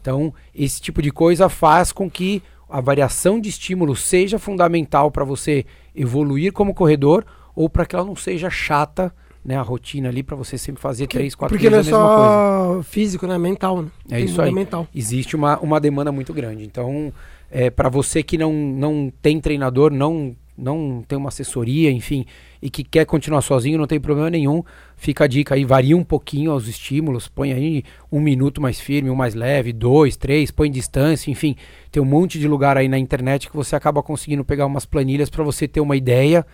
Então, 0.00 0.32
esse 0.54 0.80
tipo 0.80 1.00
de 1.02 1.10
coisa 1.10 1.48
faz 1.48 1.92
com 1.92 2.10
que 2.10 2.42
a 2.68 2.80
variação 2.80 3.40
de 3.40 3.48
estímulo 3.48 3.94
seja 3.94 4.38
fundamental 4.38 5.10
para 5.10 5.24
você 5.24 5.64
evoluir 5.94 6.52
como 6.52 6.74
corredor 6.74 7.24
ou 7.54 7.68
para 7.70 7.86
que 7.86 7.94
ela 7.94 8.04
não 8.04 8.16
seja 8.16 8.50
chata, 8.50 9.14
né, 9.44 9.56
a 9.56 9.62
rotina 9.62 10.08
ali 10.08 10.24
para 10.24 10.34
você 10.36 10.58
sempre 10.58 10.82
fazer 10.82 11.06
três, 11.06 11.34
quatro 11.36 11.54
Porque 11.56 11.70
não 11.70 11.78
é 11.78 11.80
vezes 11.80 11.92
a 11.92 11.96
mesma 11.96 12.16
só 12.16 12.66
coisa. 12.66 12.82
físico, 12.82 13.26
né? 13.28 13.38
Mental, 13.38 13.82
né? 13.82 13.88
É 14.10 14.16
Tem 14.16 14.24
isso 14.24 14.42
aí. 14.42 14.52
mental. 14.52 14.88
Existe 14.92 15.36
uma, 15.36 15.56
uma 15.60 15.78
demanda 15.80 16.10
muito 16.10 16.34
grande. 16.34 16.64
Então, 16.64 17.12
é, 17.50 17.70
para 17.70 17.88
você 17.88 18.22
que 18.22 18.36
não, 18.38 18.52
não 18.52 19.12
tem 19.22 19.40
treinador, 19.40 19.92
não, 19.92 20.34
não 20.56 21.04
tem 21.06 21.16
uma 21.18 21.28
assessoria, 21.28 21.90
enfim, 21.90 22.24
e 22.60 22.70
que 22.70 22.82
quer 22.82 23.04
continuar 23.04 23.42
sozinho, 23.42 23.78
não 23.78 23.86
tem 23.86 24.00
problema 24.00 24.30
nenhum. 24.30 24.62
Fica 24.96 25.24
a 25.24 25.26
dica 25.26 25.54
aí, 25.54 25.64
varia 25.64 25.96
um 25.96 26.02
pouquinho 26.04 26.52
os 26.54 26.66
estímulos, 26.68 27.28
põe 27.28 27.52
aí 27.52 27.82
um 28.10 28.20
minuto 28.20 28.60
mais 28.60 28.80
firme, 28.80 29.10
um 29.10 29.14
mais 29.14 29.34
leve, 29.34 29.72
dois, 29.72 30.16
três, 30.16 30.50
põe 30.50 30.70
distância, 30.70 31.30
enfim. 31.30 31.54
Tem 31.92 32.02
um 32.02 32.06
monte 32.06 32.38
de 32.38 32.48
lugar 32.48 32.76
aí 32.76 32.88
na 32.88 32.98
internet 32.98 33.48
que 33.50 33.56
você 33.56 33.76
acaba 33.76 34.02
conseguindo 34.02 34.44
pegar 34.44 34.66
umas 34.66 34.86
planilhas 34.86 35.28
para 35.30 35.44
você 35.44 35.68
ter 35.68 35.80
uma 35.80 35.96
ideia 35.96 36.44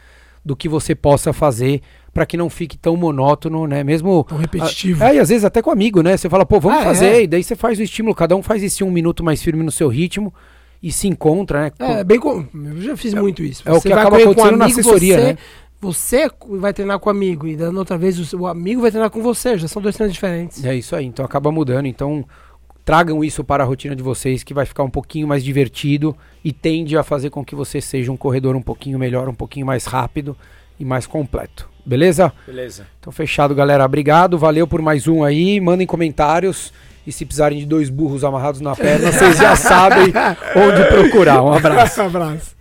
do 0.44 0.56
que 0.56 0.68
você 0.68 0.92
possa 0.92 1.32
fazer 1.32 1.80
para 2.12 2.26
que 2.26 2.36
não 2.36 2.50
fique 2.50 2.76
tão 2.76 2.96
monótono, 2.96 3.64
né? 3.66 3.84
Mesmo 3.84 4.24
Tão 4.24 4.36
repetitivo. 4.36 5.02
é, 5.04 5.14
e 5.14 5.18
às 5.20 5.28
vezes 5.28 5.44
até 5.44 5.62
com 5.62 5.70
amigo, 5.70 6.02
né? 6.02 6.16
Você 6.16 6.28
fala, 6.28 6.44
pô, 6.44 6.58
vamos 6.58 6.80
Ah, 6.80 6.82
fazer, 6.84 7.06
é. 7.06 7.22
e 7.22 7.26
daí 7.28 7.44
você 7.44 7.54
faz 7.54 7.78
o 7.78 7.82
estímulo, 7.82 8.12
cada 8.14 8.34
um 8.36 8.42
faz 8.42 8.60
esse 8.62 8.82
um 8.82 8.90
minuto 8.90 9.22
mais 9.22 9.40
firme 9.40 9.62
no 9.62 9.70
seu 9.70 9.88
ritmo 9.88 10.34
e 10.82 10.90
se 10.90 11.06
encontra, 11.06 11.62
né? 11.62 11.72
É, 11.78 12.04
bem 12.04 12.18
com... 12.18 12.44
Eu 12.52 12.80
já 12.80 12.96
fiz 12.96 13.14
muito 13.14 13.42
isso. 13.42 13.62
é 13.64 13.72
o 13.72 13.80
que 13.80 13.88
vai 13.88 14.00
acaba 14.00 14.16
acontecendo 14.18 14.56
na 14.56 14.66
assessoria, 14.66 15.16
você, 15.16 15.24
né? 15.24 15.38
Você 15.80 16.30
vai 16.58 16.72
treinar 16.72 16.98
com 16.98 17.08
o 17.08 17.10
amigo 17.10 17.46
e 17.46 17.56
dando 17.56 17.78
outra 17.78 17.96
vez 17.96 18.18
o 18.18 18.24
seu 18.24 18.46
amigo 18.46 18.80
vai 18.80 18.90
treinar 18.90 19.10
com 19.10 19.22
você. 19.22 19.56
Já 19.58 19.68
são 19.68 19.80
dois 19.80 19.94
treinos 19.94 20.12
diferentes. 20.12 20.64
É 20.64 20.74
isso 20.74 20.96
aí, 20.96 21.04
então 21.04 21.24
acaba 21.24 21.52
mudando. 21.52 21.86
Então 21.86 22.24
tragam 22.84 23.22
isso 23.22 23.44
para 23.44 23.62
a 23.62 23.66
rotina 23.66 23.94
de 23.94 24.02
vocês, 24.02 24.42
que 24.42 24.54
vai 24.54 24.66
ficar 24.66 24.82
um 24.82 24.90
pouquinho 24.90 25.26
mais 25.26 25.44
divertido 25.44 26.16
e 26.44 26.52
tende 26.52 26.96
a 26.96 27.02
fazer 27.02 27.30
com 27.30 27.44
que 27.44 27.54
você 27.54 27.80
seja 27.80 28.10
um 28.10 28.16
corredor 28.16 28.56
um 28.56 28.62
pouquinho 28.62 28.98
melhor, 28.98 29.28
um 29.28 29.34
pouquinho 29.34 29.66
mais 29.66 29.84
rápido 29.84 30.36
e 30.78 30.84
mais 30.84 31.06
completo. 31.06 31.68
Beleza? 31.84 32.32
Beleza. 32.46 32.86
Então 33.00 33.12
fechado, 33.12 33.54
galera. 33.54 33.84
Obrigado, 33.84 34.38
valeu 34.38 34.66
por 34.66 34.82
mais 34.82 35.06
um 35.06 35.22
aí. 35.22 35.60
Mandem 35.60 35.86
comentários. 35.86 36.72
E 37.06 37.12
se 37.12 37.24
precisarem 37.24 37.58
de 37.58 37.66
dois 37.66 37.90
burros 37.90 38.22
amarrados 38.22 38.60
na 38.60 38.76
perna, 38.76 39.10
vocês 39.10 39.36
já 39.36 39.56
sabem 39.56 40.12
onde 40.56 40.84
procurar. 40.84 41.42
Um 41.42 41.52
abraço. 41.52 42.00
abraço. 42.02 42.56